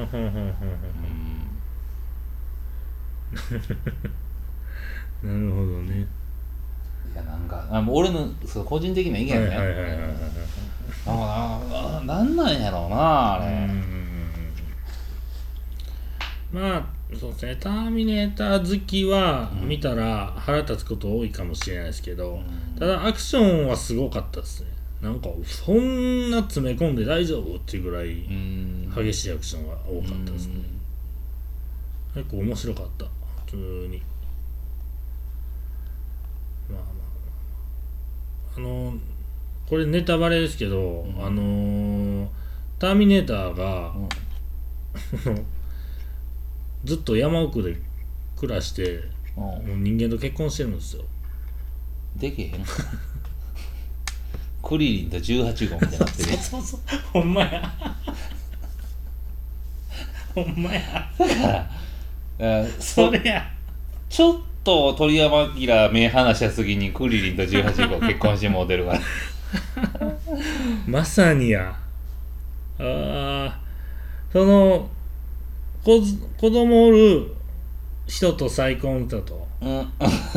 [5.23, 6.07] なるほどね。
[7.13, 9.99] いやなんかあもう俺のそう個人的な意見ね、はいはいはいはいはい
[11.07, 11.17] はい
[12.01, 13.69] あななんなんやろうなあれ、うんうんうん
[16.55, 16.71] うん。
[16.71, 16.87] まあ
[17.19, 19.69] そうですね「ターミネーター」好きはうん。
[19.69, 22.79] 見たら腹立つこと多いかもしれないですけど、うん。
[22.79, 24.71] ただアクションはすごかったですね。
[25.03, 28.93] なんかそんな詰め込んで大丈夫っていうぐらいうん。
[28.95, 30.55] 激しいアクションが多かったですね、
[32.15, 33.05] 結構面白かった
[33.45, 33.57] 普通
[33.91, 34.01] に。
[36.71, 36.91] まあまあま
[38.55, 38.57] あ。
[38.57, 38.95] あの
[39.69, 41.25] これネタバレですけど、ん。
[41.25, 42.29] あのー
[42.79, 45.47] ターミネーターが、うん。
[46.85, 47.81] ずっと山奥で
[48.37, 49.01] 暮らして
[49.37, 49.43] うん。
[49.43, 51.05] もう人間と結婚してるんですよ。
[52.17, 52.65] できへん。
[54.63, 56.31] クリリンと18号みたいになってる。
[56.33, 56.81] やつそうそう。
[57.13, 57.75] ほんまや。
[60.35, 61.11] ほんまや。
[62.39, 63.51] あそそれや。
[64.09, 69.01] ちょっと鳥山明目離した次にクリリンと18号結婚してもうてるから
[70.87, 71.77] まさにや。
[72.79, 73.53] あー。
[74.33, 74.89] その
[75.85, 77.33] 子ず子供おる
[78.07, 79.47] 人と再婚したと。
[79.61, 79.85] う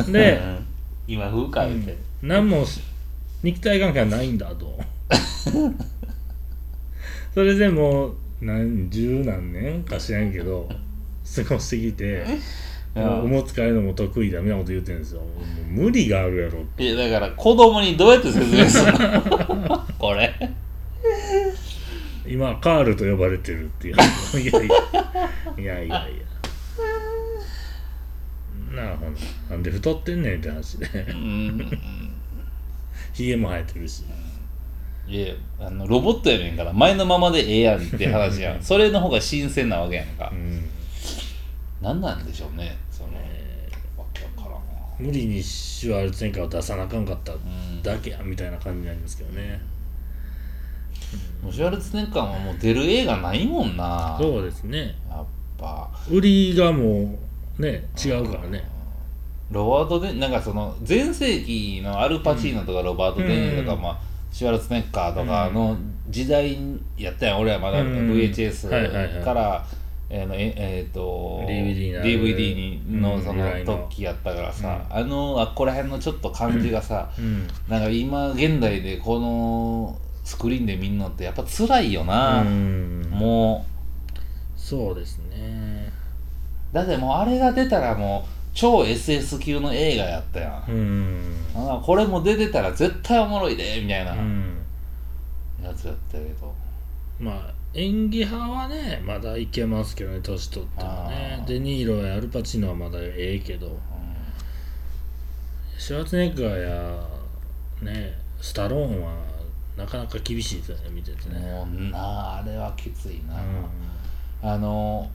[0.08, 0.12] ん。
[0.12, 0.40] で
[1.08, 2.80] 今風か言うて、何もし
[3.42, 4.78] 肉体関係はないんだと。
[7.34, 10.68] それでもう何十何年か知らんけど
[11.34, 12.24] 過ごしてきて
[12.96, 15.22] いやおむつ替えるのも得意だみたいなこと言ってるんですよ。
[15.68, 19.86] 無理があるやろいやだから子供にどうやって説明するの？
[19.98, 20.34] これ。
[22.26, 23.94] 今カールと呼ばれてるっていう。
[23.94, 24.74] いやいや。
[25.56, 26.06] いやいやいや。
[28.82, 29.10] なるほど
[29.50, 30.86] なんで太ってんねんって話で。
[30.86, 31.70] うん。
[33.12, 34.04] ひげも生えてるし。
[35.06, 38.62] いやあのロボットやねんから前のままでええやんって話やん。
[38.62, 40.30] それの方が新鮮なわけやんか。
[40.32, 40.64] うん
[41.80, 43.10] 何なんでしょうねその
[43.96, 44.58] わけわからんわ。
[44.98, 47.82] 無理にシュワルツェネッガーを出さなあかんかったうん。
[47.82, 49.60] だけやみたいな感じになりますけどね。
[51.42, 54.16] もうシュワルツェネッガーはもう出る映画ないもんな。
[54.20, 54.96] そうですね。
[55.08, 55.88] やっぱ。
[56.10, 57.18] 売りがも
[57.58, 58.68] うね違うからね。
[59.50, 63.82] ロバート・デなんかその全盛期のアルパチーノとかロバート・デ・ニーロとか、うん。
[63.82, 63.98] まあ、
[64.30, 65.76] シュワルツェネッガーとかの
[66.10, 66.58] 時代
[66.96, 67.40] やったやん。
[67.40, 68.10] 俺はまだうん。
[68.12, 69.24] VHS はいはいはい。
[69.24, 69.64] から、
[70.10, 77.46] えーのええーと DVD な DVD にのうんその時やったからさ、あのあっこら辺のちょっと感じがさ、うん。
[77.68, 83.06] なんか今現代でこのスクリーンで見んのってやっぱ辛いよな、うん。
[83.10, 83.66] も
[84.56, 85.92] そうですね。
[86.72, 90.70] うだってもうあれが出たらもう超 SS 級の映画やったやん。
[90.70, 91.22] うん。
[91.54, 94.58] あこれも出てたら絶対おもろいでみたいなうん。
[95.62, 96.54] やつやったけど、
[97.18, 101.38] まあ演技派はねまだいけますけどね年取ってもね。
[101.40, 101.44] あー。
[101.46, 103.78] デニーロやアルパチーノはまだええけど。
[105.78, 107.08] シュワルツェネッガーや
[107.82, 109.12] ねスタローンは
[109.76, 111.38] なかなか厳しいですよね見ててね。
[111.38, 113.38] もうなああれはきついな、う
[114.42, 115.08] あの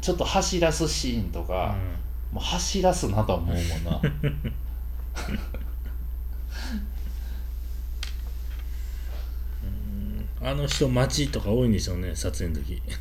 [0.00, 1.76] ちょっと走らすシーンとか、
[2.32, 4.00] もう走らすなと思うもんな
[10.42, 12.82] あの人待ちとか多いんでしょうね撮影の時。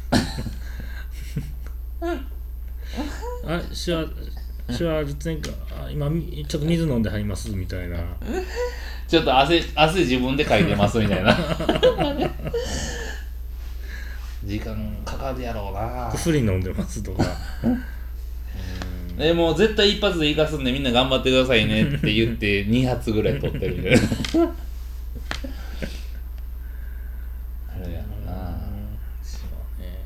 [3.46, 4.08] あシュワ
[4.74, 7.98] シュワルツェネッガーあ今みちょっと水飲んで入りますみたいな。
[9.08, 11.36] ちょっと汗汗自分でかいてますみたいな。
[14.44, 16.12] 時間かかるやろうな。
[16.14, 17.24] 薬飲んでますとか。
[19.18, 24.00] でもう絶対一発でいかすんでみんな頑張ってくださいねって言って2発ぐらい取ってるみたいな
[27.70, 28.58] あれやろな
[29.22, 30.06] そうね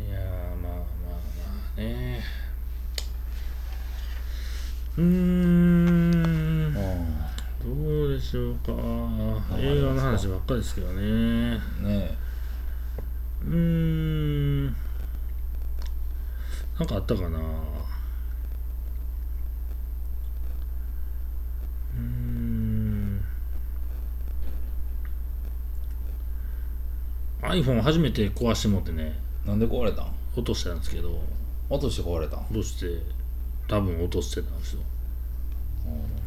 [0.00, 0.22] いやー
[0.56, 1.16] まあまあま
[1.76, 2.20] あね
[4.96, 8.72] うーんどうでしょうか
[9.58, 10.94] 映画の話ばっかりですけどね。
[10.94, 12.16] うんね
[13.44, 14.66] うーん。
[14.66, 14.72] な
[16.84, 17.38] んかあったかな。
[17.38, 23.22] うーん。
[27.42, 30.06] iPhone 初めて壊してもってねえなんで壊れたん？
[30.34, 31.20] 落としたんですけど。
[31.68, 32.40] 落として壊れたん？
[32.44, 33.02] 落として
[33.68, 34.80] 多分落としてたんですよ。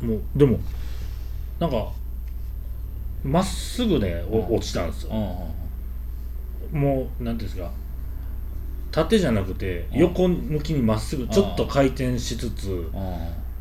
[0.03, 0.59] もうでも
[1.59, 1.91] なんか
[3.23, 4.55] まっすぐねおうん。
[4.55, 5.11] 落ちたんですよ。
[5.13, 7.71] うんもうなんていうんですか。
[8.91, 9.99] 縦じゃなくてうん。
[9.99, 12.89] 横向きにまっすぐちょっと回転しつつうん。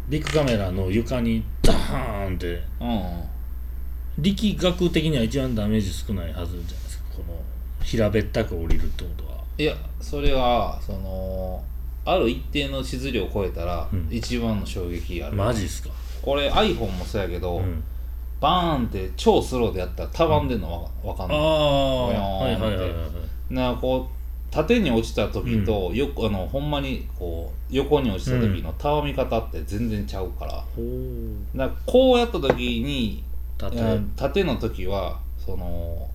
[0.09, 2.63] ビッグカメラの床にダーンって。
[4.19, 7.05] 力学的には一番ダメージ少ないはずじゃないですか。
[7.17, 7.43] この
[7.83, 9.39] 平べったく降りるってことは。
[9.57, 11.63] いやそれはその
[12.05, 14.09] ある一定の質量を超えたら、うん。
[14.11, 15.37] 一番の衝撃がある。
[15.37, 15.91] マジっすか。
[16.21, 17.83] これ iPhone もそうやけど、うん
[18.41, 22.13] バーンって超スローでやったらたわんでんのわわかんああ
[22.45, 22.97] ない、はいはいはいはいは
[23.51, 23.55] い。
[23.55, 24.19] なこう
[24.51, 30.65] 縦に落ちた時と、よあのほんまにこう横に落ちた時のたわみ方って全然ちゃうから,、だか
[31.57, 33.23] らこうやった時に
[33.59, 33.77] 縦。
[33.77, 36.09] うん縦の時はその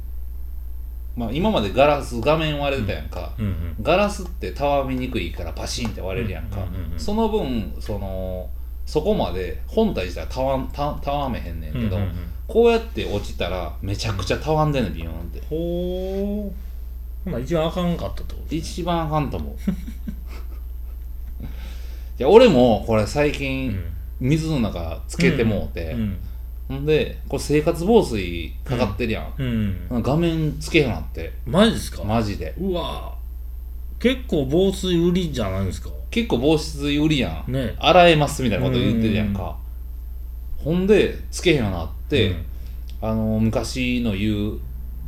[1.15, 6.99] まあ今までガラス画面割れてたやんか、うんうんガラスってたわみにくいからパシンって割れるやんか、うんうんうんうん。
[6.99, 8.49] その分その
[8.85, 12.13] そこまで本体自体たわんたたわめへんねんけど、うんうんうん。
[12.47, 18.55] こうやって落ちたらめちゃくちゃたわんでんねんビヨーンってほうほな一番あかんかったってこと？
[18.55, 19.55] 一番あかんと思う。
[21.43, 23.75] いや俺もこれ最近
[24.19, 26.17] 水の中つけてもうて、うん。
[26.67, 29.43] ほんでこれ生活防水かかってるやん、う
[29.97, 30.01] ん。
[30.01, 31.31] 画面つけへんなって。
[31.45, 32.03] マジですか？
[32.03, 32.53] マジで。
[32.57, 33.15] うわ
[34.03, 35.89] 結構防水売りじゃないですか。
[36.11, 37.73] 結構防湿売りやん、ね。
[37.79, 39.55] 洗えますみたいなこと言ってるやんか、
[40.57, 42.45] ほんでつけへんようになって、うん。
[43.01, 44.59] あの昔の言う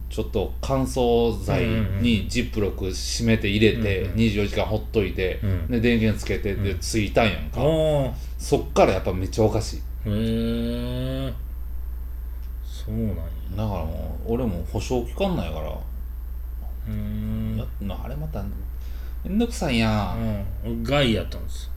[0.09, 1.65] ちょっと乾燥剤
[2.01, 5.67] にジップロック閉めて入れてうんうん24時間ほっといて、うん。
[5.67, 9.77] で電源つけてでついたんやんか、ああそっからやっぱめっちゃおかしい。
[9.77, 11.33] へえ
[12.63, 13.15] そうなんや。
[13.57, 15.69] だからもう俺も保証期間ないから。
[15.69, 18.41] うーんあれまた
[19.25, 20.15] めんどくさいや
[20.63, 20.83] うん。
[20.83, 21.71] 外やったんです。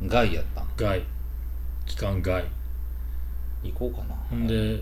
[0.00, 0.68] よん害やったん。
[0.76, 1.02] 外。
[1.84, 2.44] 期間外。
[3.64, 4.14] 行こうかな。
[4.30, 4.80] ほんで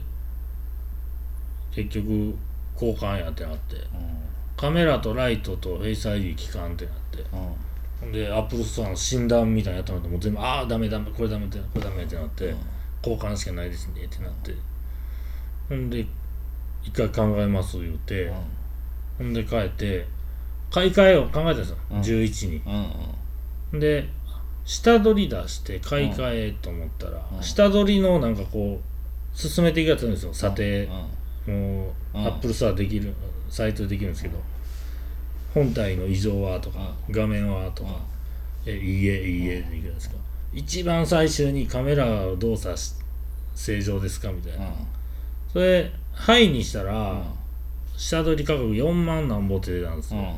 [1.70, 2.36] 結局
[2.74, 3.76] 交換やってなって。
[3.76, 3.80] う
[4.54, 7.18] カメラとライトとフェイス ID 期間ってなって。
[7.18, 7.54] んうん。
[8.00, 12.54] ほんでアップルストアの診断みたいなのやったのともう全部ああダメダメこれダメってこれダメってなって、
[13.02, 14.54] 交換しかないですねってなって。
[15.70, 16.04] ほんで
[16.82, 18.30] 一回考えます言うて、
[19.16, 20.06] ほんで帰って
[20.72, 22.00] 買い替えを考えたんですよ、うん。
[22.00, 22.62] 11に。
[22.66, 22.86] うん
[23.74, 23.80] うん。
[23.80, 24.08] で
[24.64, 27.42] 下取り出して買い替えと思ったら、うん。
[27.42, 30.32] 下取りのなんかこう進めていくやつあるんですよ。
[30.32, 30.88] 査定、
[31.46, 31.54] うん。
[31.54, 32.26] もう、うん。
[32.26, 33.12] アップルストアできる
[33.50, 34.38] サイトでできるんですけど、
[35.52, 38.00] 本体の異常はとか、画面はとか、
[38.64, 40.16] えいいえいいえでいくじゃないですか、
[40.54, 42.94] 一番最終にカメラを動作し
[43.54, 44.72] 正常ですかみたいな、
[45.52, 47.22] それ「はい」にしたら、
[47.96, 50.30] 下取り価格4万なんぼって出たんですよ、うんう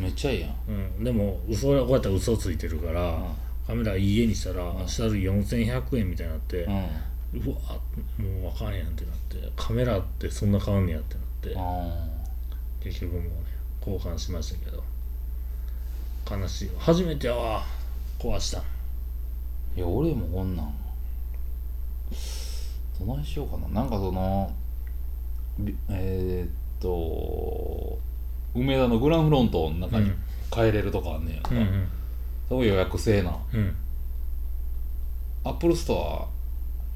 [0.00, 0.02] ん。
[0.04, 0.54] めっちゃいいやん。
[0.68, 1.04] うん。
[1.04, 3.22] でも嘘こうやったら嘘ついてるから、
[3.66, 6.86] カメラいいえにしたら、下取り4100円みたいになって、うん。
[7.34, 7.56] うわ
[8.18, 12.06] もうあかんやんってなってカメラってそんな変わんねやってなって、あ
[12.82, 13.30] 結局もうね
[13.80, 14.84] 交換しましたけど
[16.30, 16.68] 悲しい。
[16.68, 17.62] わ初めてやわ
[18.18, 18.58] 壊した。
[18.58, 18.62] ん
[19.74, 20.74] いや俺もこんなん
[23.00, 23.68] どないしようかな。
[23.68, 24.52] なんかその
[25.58, 26.50] びえー、っ
[26.82, 27.98] と
[28.54, 30.16] 梅田のグランフロントの中にうん。
[30.50, 31.88] 帰れるとかあんねんやんか、うんうん。
[32.46, 33.74] そこ予約制なうん。
[35.44, 36.28] アップルストア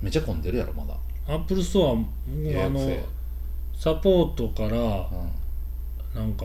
[0.02, 0.94] めっちゃ混んでるやろまだ。
[1.26, 2.80] アップルストアもうあの
[3.74, 6.20] サポートからうん。
[6.20, 6.44] なんか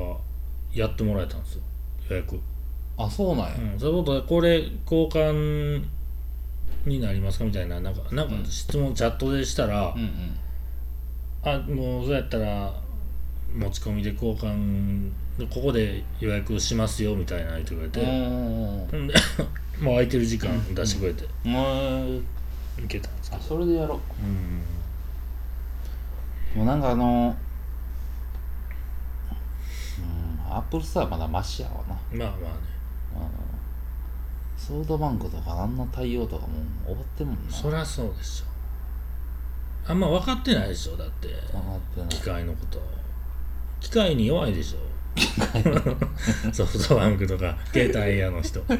[0.74, 1.62] やってもらえたんですよ。
[2.10, 2.40] 予約、
[2.98, 5.84] あそうなんや、うん、サポートでこれ交換
[6.86, 8.46] になりますかみたいななんかなんかうん。
[8.46, 10.38] 質問チャットでしたら、うん、うん。
[11.44, 12.74] あもうそうやったら
[13.56, 17.76] 持ち込みで交換でここで予約しますよみたいな言って。
[17.76, 19.14] くれて、うんほんで
[19.82, 21.56] もう空いてる時間出してくれて、うん。
[21.56, 21.58] う
[22.20, 22.26] ん
[22.78, 24.26] 行けたんですけあどそれでやろう。
[24.26, 24.62] ん。
[26.56, 27.36] うもうなんかあの
[30.00, 30.02] う
[30.52, 31.94] んアップルストアまだマシやわな。
[32.18, 32.72] まあまあね。
[34.58, 37.52] ソフトバンクとかあんな対応とかもう終わってんもんな。
[37.52, 39.92] そりゃそうでしょ。
[39.92, 41.28] あんま分かってないでしょだって。
[42.10, 42.80] 機械のこと
[43.82, 44.78] 機械に弱いでしょ。
[46.54, 48.64] ソフトバンクとか携帯屋の人。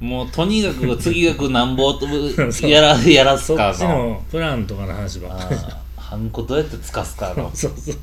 [0.00, 2.06] もうとにかく次がくなんぼと
[2.66, 5.56] やらやらすそっちかののプランとかの話ばっかり。
[5.96, 7.96] ハンコどうやってつかすか のそうそう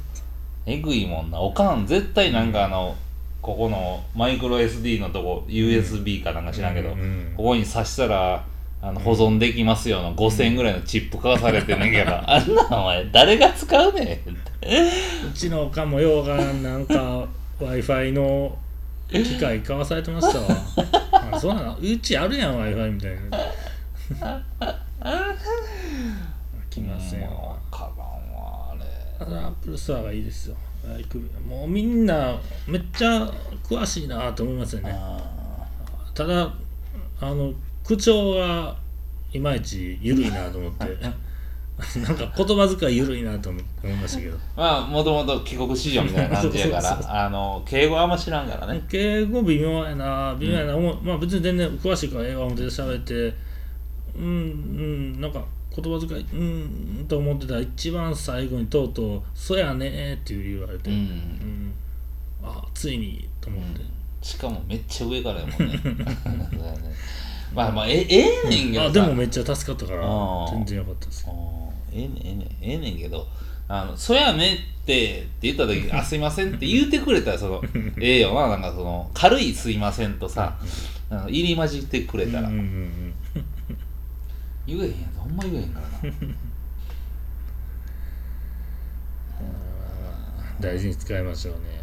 [0.66, 1.40] えぐいもんな。
[1.40, 2.96] おかん絶対なんかあの
[3.42, 7.34] ここのマイクロ SD のとこ USB かなんか知らんけど、うんうん。
[7.36, 8.44] ここに挿したら
[8.82, 14.06] あの保存できますよの5000円ぐらいのチップ買わされてんねんけど、あんなお前誰が使うねん。
[14.06, 14.92] って
[15.30, 17.28] うちのおかんもようわからんなんか
[17.60, 18.58] w i f i の
[19.10, 20.48] 機械買わされてましたわ。
[21.34, 21.78] あそうなの？
[21.78, 23.16] うちあるやん Wi-Fi みたい
[24.22, 24.44] な。
[26.70, 29.36] 来ませんもわうかばんわあれ。
[29.36, 30.56] アップルストアがいいですよ。
[31.46, 33.30] もうみんなめっちゃ
[33.64, 34.92] 詳しいなと思いますよね。
[34.94, 35.20] あ
[36.14, 36.54] ただ
[37.20, 37.54] あの
[37.90, 38.76] 口調が
[39.34, 40.86] いまいち緩いなと思って。
[42.06, 44.36] なんか言葉遣い緩いなと思思いましたけど。
[44.36, 48.84] ーまあもともと帰国子女みたいな感じやからあの敬語あんま知らんからね。
[48.90, 53.34] 敬語微妙やな微妙やな、思うまあ別に全然詳しいから映画表で喋って
[54.16, 60.98] うんうんなんか言葉遣いうんと思ってたら一番最後にとうとう「そやね」って言われて、うん。
[60.98, 61.74] うん。
[62.44, 63.82] あついにと思って、
[64.22, 65.80] しかもめっちゃ上からやもんね
[67.54, 68.86] まあまあえええねんけどさ。
[68.86, 71.26] あでもめっちゃ助かったからあー全然よかったです。
[71.28, 71.34] あー
[71.92, 73.28] ええねんええねんええねんけど
[73.68, 77.62] あのそやねってって言った時あすいませんって言うてくれたらその
[78.02, 80.58] ええよななんかその軽いすいませんとさ
[81.10, 83.14] あの入り混じってくれたら、うんうんうん
[84.68, 86.16] 言えへんやつほんま言えへんからな。
[90.62, 91.60] 大事に使いましょうね。
[91.62, 91.82] ね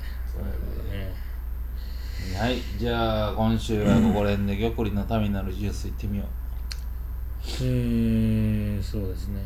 [2.34, 6.26] はいじゃあ今週はここら辺で玉林のためになるジュースいってみよう。
[7.42, 9.40] えー、そうですね。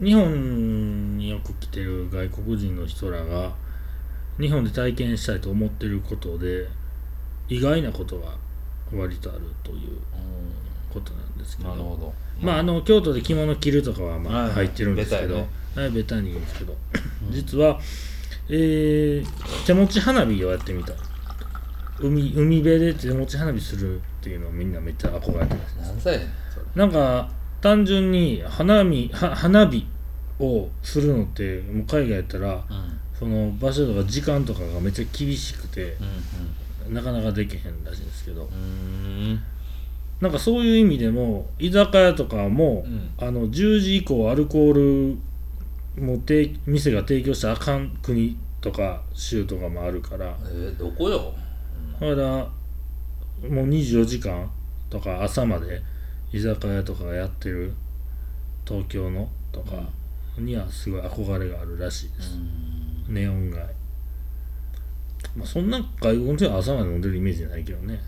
[0.00, 3.54] 日本によく来てる外国人の人らが
[4.40, 6.68] 日本で体験したいと思ってることで
[7.48, 8.34] 意外なことが
[8.92, 9.98] 割とあるという
[10.92, 11.68] ことなんですけど。
[11.70, 12.14] なるほど。
[12.40, 16.74] まああの京都で着物着るとかはまあ入ってるんですけど、ベはい、ベタに言うんですけど、
[17.30, 17.78] 実は、
[18.50, 19.26] えー
[19.66, 20.92] 手持ち花火をやってみた。
[20.92, 20.96] い
[22.00, 26.20] 海海辺で手持ち花火するっていうのをみんなめっちゃ憧れてます何歳
[26.74, 27.28] なんか
[27.60, 29.86] 単純に花見は花火
[30.38, 33.00] をするのってもう海外やったらうん。
[33.18, 35.94] その場所とか時間とかがめっちゃ厳しくて
[36.86, 38.44] うんなかなかできへんらしいんですけど。
[38.44, 39.42] うんうん。
[40.22, 43.10] なんかそういう意味でも居酒屋とかも、うん。
[43.18, 45.18] あの10時以降アルコール
[46.00, 50.36] も提店が提供したらあかん国とか州とかもあるから。
[50.44, 51.32] えー、どこよ？
[52.00, 54.50] だからもう24時間
[54.88, 55.82] とか朝まで
[56.32, 57.74] 居酒屋とかがやってる
[58.66, 59.88] 東京のとか
[60.38, 62.38] にはすごい憧れがあるらしいです、
[63.08, 63.58] ネオン街。
[65.36, 68.00] まあそんな外国の人は朝まで飲んでるイメージじゃないけどね。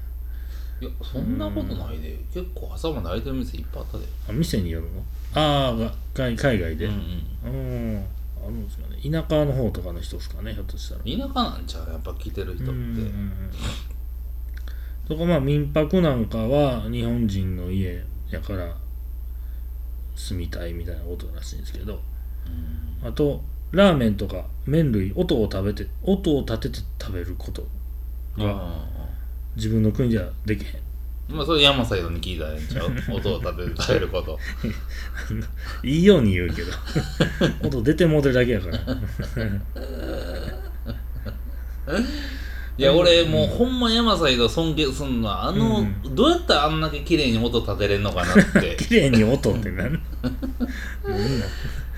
[0.81, 2.19] いやそんなことないで。
[2.33, 4.05] 結構朝まで開いてる店いっぱいあったで。
[4.29, 5.03] あ店によるの？
[5.35, 6.87] ああが海海外で。
[6.87, 7.97] ううん。
[7.97, 8.07] ん。
[8.43, 8.97] あるんですかね。
[9.03, 11.01] 田舎の方とかの人ですかねひょっとしたら。
[11.03, 11.91] 田舎なんちゃう？
[11.91, 12.73] やっぱ来てる人って。
[12.73, 13.51] うんうんうん
[15.09, 18.77] とかまあ民泊なんかは日本人の家やから
[20.15, 22.01] 住みたいみたいなことらしいんですけど。
[23.05, 27.67] あとラーメンとか麺類音を食べて音を立てて食べること
[28.37, 28.85] うんが
[29.57, 30.81] 自分の国ではできへん
[31.29, 32.91] まあそれ山サイドに聞いたらええんちゃう？
[33.17, 34.39] 音を立てて食べること。
[35.87, 36.73] いいように言うけど。
[37.67, 38.79] 音出てもうてるだけやから。
[42.79, 48.77] いや俺もうほんま山サイド尊敬すんのはあの、うどうやったらあんだけ綺麗に音立てれんのかなって。
[48.79, 50.03] 綺麗に音ってなん？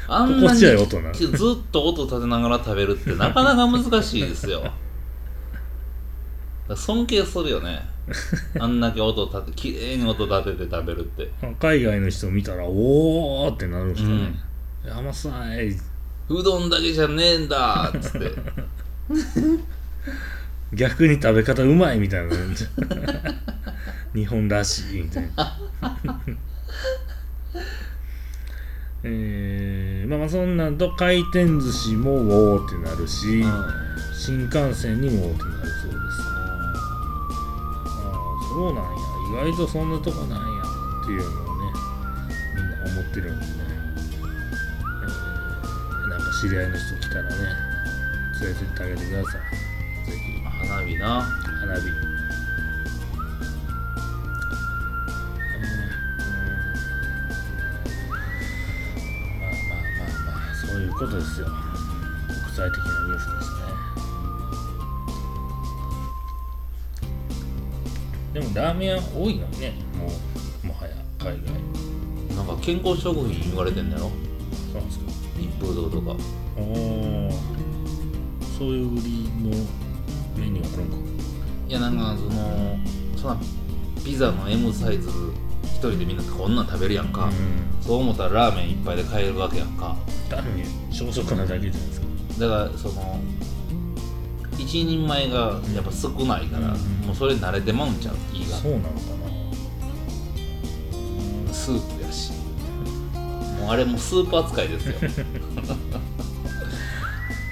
[0.08, 1.14] あんなに心地よい音なの？
[1.14, 1.30] ずっ
[1.70, 4.60] と音立てながら食べるってなかなか難しいですよ。
[4.62, 4.74] だか
[6.70, 7.86] ら尊敬するよね
[8.58, 11.30] あんだけ音立て綺麗に音立てて食べるって。
[11.58, 14.34] 海外の人見たらおーってなるんですかね、
[14.90, 15.70] 甘さい。
[16.28, 18.30] うどんだけじゃねえんだっつって。
[20.74, 22.34] 逆に食べ方うまいみたいな。
[24.14, 25.58] 日本らしいみたいな。
[29.06, 33.44] えー、まあまあそんなんと回転寿司もおーってなるし、
[34.18, 36.03] 新幹線にもおーってなるそう
[38.54, 38.90] そうなんや。
[39.48, 40.62] 意外とそんなとこなんや
[41.02, 41.72] っていうのをね
[42.54, 43.52] みんな思ってるんでね、
[45.02, 47.30] えーなんか知り合いの人来たらね
[48.40, 49.40] 連れてってあげてください。
[50.10, 50.40] ぜひ。
[50.68, 51.22] 花火な。
[51.22, 51.80] 花火。
[59.40, 61.46] まあまあまあまあそういうことですよ。
[61.46, 63.53] 国際的なニュースです
[68.34, 70.08] でもラーメン屋多いのにねも
[70.64, 72.36] うもはや海外。
[72.36, 74.10] なんか健康食品言われてんだろ
[74.72, 75.04] そうなんですか
[75.38, 76.16] 一風堂とか。
[76.56, 77.30] おお
[78.58, 79.56] そういう売りの
[80.36, 80.96] メニューあるんか。
[81.68, 82.76] いやなんかその
[83.16, 83.46] そんな
[84.04, 85.08] ピザの M サイズ
[85.62, 87.32] 一人でみんなこんなん食べるやんか、うん。
[87.86, 89.96] そう思ったらラーメン一杯で買えるわけやんか。
[90.28, 92.06] 単に小食なだけじゃないですか。
[92.40, 93.20] だからその
[94.74, 96.80] 一人前がやっぱ少ないから、うん。
[97.06, 98.16] もうそれ慣れてまうんちゃう？
[98.32, 98.56] 胃が。
[98.56, 98.90] そうなのか
[101.46, 101.52] な？
[101.52, 102.32] スープやし。
[103.60, 104.96] もうあれもうスープ扱いですよ。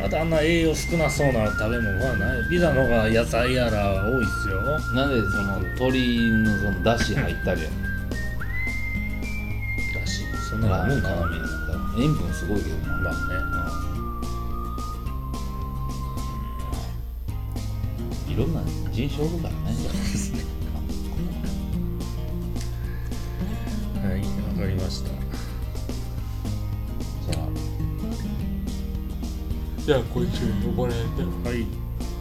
[0.04, 2.48] あとあんな栄養少なそうな食べ物はない。
[2.50, 4.60] ピザの方が野菜やら多いっすよ。
[4.96, 7.68] なんでその鶏のそのだし入ったりや？
[7.68, 7.72] ん
[9.94, 11.28] だしそんなのもんかな。
[11.96, 12.98] 塩分すごいけどな。
[12.98, 13.51] まあね
[18.32, 19.58] いろんな人種おるからね。
[24.02, 24.20] はい
[24.58, 25.10] わかりました。
[27.30, 27.48] じゃあ。
[29.84, 30.98] じゃあ今週呼ばれて。
[31.46, 31.66] はい。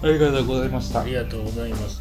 [0.03, 1.01] ありがとうございました。
[1.01, 2.01] ありがとうございまし